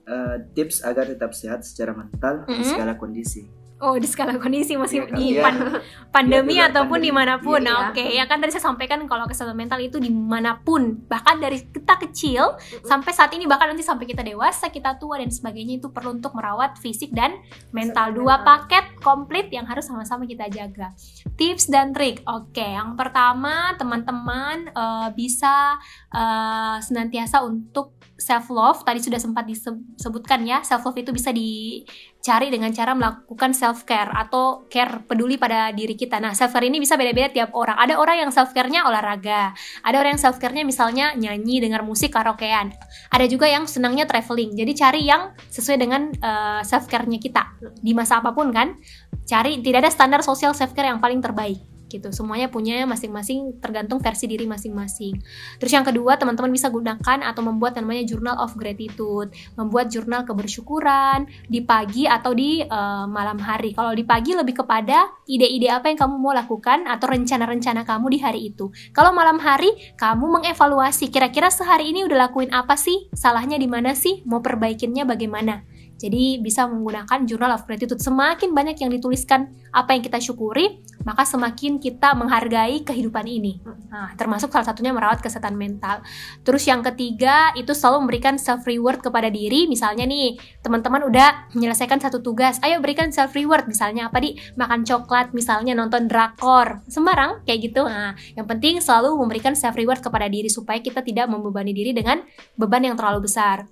Uh, 0.08 0.40
tips 0.54 0.86
agar 0.86 1.10
tetap 1.10 1.34
sehat 1.34 1.66
secara 1.66 1.92
mental 1.92 2.46
mm 2.46 2.54
-hmm. 2.54 2.58
di 2.62 2.64
segala 2.64 2.94
kondisi. 2.96 3.50
Oh, 3.78 3.94
di 3.94 4.10
skala 4.10 4.42
kondisi 4.42 4.74
masih 4.74 5.06
ya, 5.06 5.14
di 5.14 5.38
pan 5.38 5.54
ya. 5.54 5.70
pandemi 6.10 6.58
ya, 6.58 6.74
ataupun 6.74 6.98
pandemi. 6.98 7.08
di 7.08 7.12
mana 7.14 7.38
pun. 7.38 7.62
Ya, 7.62 7.66
nah, 7.70 7.78
oke, 7.90 7.94
okay. 7.94 8.18
ya 8.18 8.26
kan 8.26 8.42
tadi 8.42 8.58
saya 8.58 8.66
sampaikan 8.74 9.06
kalau 9.06 9.30
kesehatan 9.30 9.54
mental 9.54 9.78
itu 9.78 10.02
di 10.02 10.10
mana 10.10 10.58
pun, 10.66 11.06
bahkan 11.06 11.38
dari 11.38 11.62
kita 11.62 11.94
kecil 12.02 12.58
mm-hmm. 12.58 12.90
sampai 12.90 13.14
saat 13.14 13.30
ini, 13.38 13.46
bahkan 13.46 13.70
nanti 13.70 13.86
sampai 13.86 14.10
kita 14.10 14.26
dewasa, 14.26 14.74
kita 14.74 14.98
tua 14.98 15.22
dan 15.22 15.30
sebagainya 15.30 15.78
itu 15.78 15.94
perlu 15.94 16.18
untuk 16.18 16.34
merawat 16.34 16.82
fisik 16.82 17.14
dan 17.14 17.38
mental. 17.70 18.18
Dua 18.18 18.42
paket 18.42 18.98
komplit 18.98 19.54
yang 19.54 19.70
harus 19.70 19.86
sama-sama 19.86 20.26
kita 20.26 20.50
jaga. 20.50 20.98
Tips 21.38 21.70
dan 21.70 21.94
trik, 21.94 22.26
oke. 22.26 22.50
Okay. 22.58 22.74
Yang 22.74 22.98
pertama, 22.98 23.78
teman-teman 23.78 24.74
uh, 24.74 25.14
bisa 25.14 25.78
uh, 26.18 26.82
senantiasa 26.82 27.46
untuk 27.46 27.94
self 28.18 28.50
love. 28.50 28.82
Tadi 28.82 29.00
sudah 29.06 29.22
sempat 29.22 29.46
disebutkan 29.46 30.44
ya, 30.50 30.66
self 30.66 30.82
love 30.82 30.98
itu 30.98 31.14
bisa 31.14 31.30
di 31.30 31.86
cari 32.28 32.52
dengan 32.52 32.76
cara 32.76 32.92
melakukan 32.92 33.56
self 33.56 33.88
care 33.88 34.12
atau 34.12 34.68
care 34.68 35.00
peduli 35.08 35.40
pada 35.40 35.72
diri 35.72 35.96
kita. 35.96 36.20
Nah, 36.20 36.36
self 36.36 36.52
care 36.52 36.68
ini 36.68 36.84
bisa 36.84 37.00
beda-beda 37.00 37.32
tiap 37.32 37.56
orang. 37.56 37.80
Ada 37.80 37.96
orang 37.96 38.28
yang 38.28 38.32
self 38.36 38.52
care-nya 38.52 38.84
olahraga, 38.84 39.56
ada 39.88 39.96
orang 39.96 40.20
yang 40.20 40.22
self 40.28 40.36
care-nya 40.36 40.68
misalnya 40.68 41.16
nyanyi, 41.16 41.64
dengar 41.64 41.88
musik, 41.88 42.12
karaokean. 42.12 42.76
Ada 43.16 43.32
juga 43.32 43.48
yang 43.48 43.64
senangnya 43.64 44.04
traveling. 44.04 44.60
Jadi 44.60 44.72
cari 44.76 45.02
yang 45.08 45.32
sesuai 45.48 45.80
dengan 45.80 46.12
uh, 46.20 46.60
self 46.68 46.92
care-nya 46.92 47.24
kita 47.24 47.48
di 47.80 47.96
masa 47.96 48.20
apa 48.20 48.36
pun 48.36 48.52
kan. 48.52 48.76
Cari 49.24 49.64
tidak 49.64 49.88
ada 49.88 49.92
standar 49.92 50.20
sosial 50.20 50.52
self 50.52 50.76
care 50.76 50.92
yang 50.92 51.00
paling 51.00 51.24
terbaik 51.24 51.77
gitu. 51.88 52.12
Semuanya 52.12 52.52
punya 52.52 52.84
masing-masing 52.86 53.58
tergantung 53.64 54.00
versi 54.00 54.28
diri 54.28 54.46
masing-masing. 54.46 55.20
Terus 55.58 55.72
yang 55.72 55.88
kedua, 55.88 56.20
teman-teman 56.20 56.52
bisa 56.52 56.68
gunakan 56.68 57.20
atau 57.24 57.42
membuat 57.42 57.80
namanya 57.80 58.04
Journal 58.06 58.38
of 58.40 58.54
Gratitude, 58.60 59.34
membuat 59.56 59.90
jurnal 59.90 60.28
kebersyukuran 60.28 61.26
di 61.48 61.64
pagi 61.64 62.06
atau 62.06 62.32
di 62.36 62.62
uh, 62.62 63.08
malam 63.08 63.40
hari. 63.40 63.74
Kalau 63.74 63.96
di 63.96 64.04
pagi 64.04 64.36
lebih 64.36 64.64
kepada 64.64 65.10
ide-ide 65.26 65.72
apa 65.72 65.90
yang 65.90 66.00
kamu 66.00 66.16
mau 66.20 66.36
lakukan 66.36 66.86
atau 66.86 67.08
rencana-rencana 67.10 67.88
kamu 67.88 68.06
di 68.14 68.20
hari 68.22 68.40
itu. 68.54 68.70
Kalau 68.92 69.16
malam 69.16 69.40
hari, 69.42 69.72
kamu 69.96 70.40
mengevaluasi 70.40 71.10
kira-kira 71.10 71.50
sehari 71.50 71.90
ini 71.92 72.06
udah 72.06 72.30
lakuin 72.30 72.52
apa 72.52 72.76
sih? 72.76 73.10
Salahnya 73.16 73.56
di 73.58 73.66
mana 73.66 73.96
sih? 73.96 74.22
Mau 74.28 74.44
perbaikinnya 74.44 75.08
bagaimana? 75.08 75.64
Jadi 75.98 76.38
bisa 76.38 76.70
menggunakan 76.70 77.26
Journal 77.26 77.58
of 77.58 77.66
Gratitude. 77.66 77.98
Semakin 77.98 78.54
banyak 78.54 78.78
yang 78.78 78.94
dituliskan 78.94 79.50
apa 79.74 79.98
yang 79.98 80.06
kita 80.06 80.22
syukuri, 80.22 80.86
maka 81.08 81.24
semakin 81.24 81.80
kita 81.80 82.12
menghargai 82.20 82.84
kehidupan 82.84 83.24
ini. 83.24 83.64
Nah, 83.88 84.12
termasuk 84.20 84.52
salah 84.52 84.68
satunya 84.68 84.92
merawat 84.92 85.24
kesehatan 85.24 85.56
mental. 85.56 86.04
Terus 86.44 86.68
yang 86.68 86.84
ketiga 86.84 87.56
itu 87.56 87.72
selalu 87.72 88.04
memberikan 88.04 88.36
self 88.36 88.68
reward 88.68 89.00
kepada 89.00 89.32
diri. 89.32 89.72
Misalnya 89.72 90.04
nih, 90.04 90.36
teman-teman 90.60 91.08
udah 91.08 91.56
menyelesaikan 91.56 92.04
satu 92.04 92.20
tugas, 92.20 92.60
ayo 92.60 92.84
berikan 92.84 93.08
self 93.16 93.32
reward. 93.32 93.72
Misalnya 93.72 94.12
apa 94.12 94.20
di 94.20 94.36
makan 94.60 94.84
coklat, 94.84 95.32
misalnya 95.32 95.72
nonton 95.72 96.12
drakor, 96.12 96.84
sembarang 96.92 97.48
kayak 97.48 97.72
gitu. 97.72 97.88
Nah, 97.88 98.12
yang 98.36 98.44
penting 98.44 98.84
selalu 98.84 99.16
memberikan 99.16 99.56
self 99.56 99.80
reward 99.80 100.04
kepada 100.04 100.28
diri 100.28 100.52
supaya 100.52 100.84
kita 100.84 101.00
tidak 101.00 101.32
membebani 101.32 101.72
diri 101.72 101.96
dengan 101.96 102.20
beban 102.60 102.84
yang 102.84 103.00
terlalu 103.00 103.32
besar. 103.32 103.64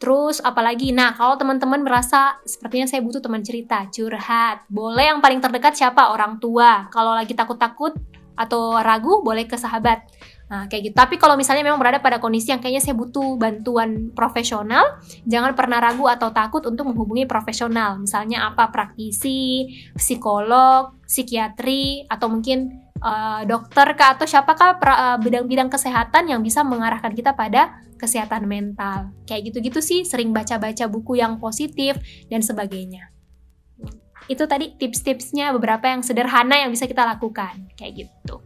Terus 0.00 0.40
apalagi, 0.40 0.96
nah 0.96 1.12
kalau 1.12 1.36
teman-teman 1.36 1.84
merasa 1.84 2.40
sepertinya 2.48 2.88
saya 2.88 3.04
butuh 3.04 3.20
teman 3.20 3.44
cerita, 3.44 3.84
curhat, 3.92 4.64
boleh 4.72 5.12
yang 5.12 5.20
paling 5.20 5.44
terdekat 5.44 5.76
siapa? 5.76 6.08
Orang 6.08 6.40
tua. 6.40 6.79
Kalau 6.88 7.12
lagi 7.12 7.36
takut-takut 7.36 7.92
atau 8.40 8.80
ragu, 8.80 9.20
boleh 9.20 9.44
ke 9.44 9.60
sahabat. 9.60 10.08
Nah, 10.50 10.66
kayak 10.66 10.90
gitu. 10.90 10.94
Tapi 10.98 11.14
kalau 11.14 11.38
misalnya 11.38 11.62
memang 11.62 11.78
berada 11.78 12.02
pada 12.02 12.18
kondisi 12.18 12.50
yang 12.50 12.58
kayaknya 12.58 12.82
saya 12.82 12.98
butuh 12.98 13.38
bantuan 13.38 14.10
profesional, 14.16 14.98
jangan 15.22 15.54
pernah 15.54 15.78
ragu 15.78 16.10
atau 16.10 16.34
takut 16.34 16.66
untuk 16.66 16.90
menghubungi 16.90 17.22
profesional. 17.28 18.02
Misalnya 18.02 18.50
apa? 18.50 18.66
Praktisi, 18.74 19.70
psikolog, 19.94 20.98
psikiatri, 21.06 22.10
atau 22.10 22.26
mungkin 22.26 22.90
uh, 22.98 23.46
dokter 23.46 23.94
kah 23.94 24.18
atau 24.18 24.26
siapakah 24.26 24.74
eh, 24.74 25.18
bidang-bidang 25.22 25.70
kesehatan 25.70 26.26
yang 26.26 26.42
bisa 26.42 26.66
mengarahkan 26.66 27.14
kita 27.14 27.38
pada 27.38 27.78
kesehatan 27.94 28.50
mental. 28.50 29.14
Kayak 29.30 29.54
gitu-gitu 29.54 29.78
sih, 29.78 30.02
sering 30.02 30.34
baca-baca 30.34 30.90
buku 30.90 31.22
yang 31.22 31.38
positif 31.38 31.94
dan 32.26 32.42
sebagainya. 32.42 33.19
Itu 34.30 34.46
tadi 34.46 34.70
tips-tipsnya 34.78 35.50
beberapa 35.50 35.90
yang 35.90 36.06
sederhana 36.06 36.54
yang 36.62 36.70
bisa 36.70 36.86
kita 36.86 37.02
lakukan, 37.02 37.66
kayak 37.74 38.06
gitu. 38.06 38.38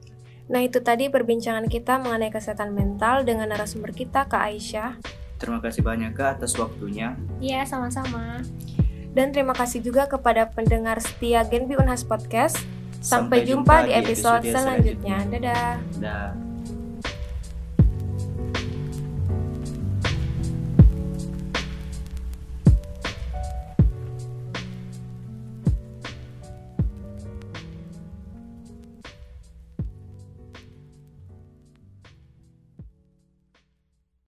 Nah 0.49 0.65
itu 0.65 0.81
tadi 0.81 1.13
perbincangan 1.13 1.69
kita 1.69 2.01
mengenai 2.01 2.33
kesehatan 2.33 2.73
mental 2.73 3.29
dengan 3.29 3.53
narasumber 3.53 3.93
kita 3.93 4.25
Kak 4.25 4.49
Aisyah. 4.49 4.97
Terima 5.37 5.61
kasih 5.61 5.85
banyak 5.85 6.17
Kak 6.17 6.41
atas 6.41 6.57
waktunya. 6.57 7.21
Iya, 7.45 7.69
sama-sama. 7.69 8.41
Dan 9.13 9.31
terima 9.31 9.53
kasih 9.53 9.85
juga 9.85 10.09
kepada 10.09 10.49
pendengar 10.49 11.05
setia 11.05 11.45
Genbi 11.45 11.77
Unhas 11.77 12.03
Podcast 12.03 12.59
Sampai, 13.05 13.45
jumpa, 13.45 13.85
di 13.85 13.93
episode, 13.93 14.41
episode 14.41 14.65
selanjutnya. 14.65 15.21
selanjutnya. 15.21 15.37
Dadah. 15.37 15.75
Dadah. 16.01 16.44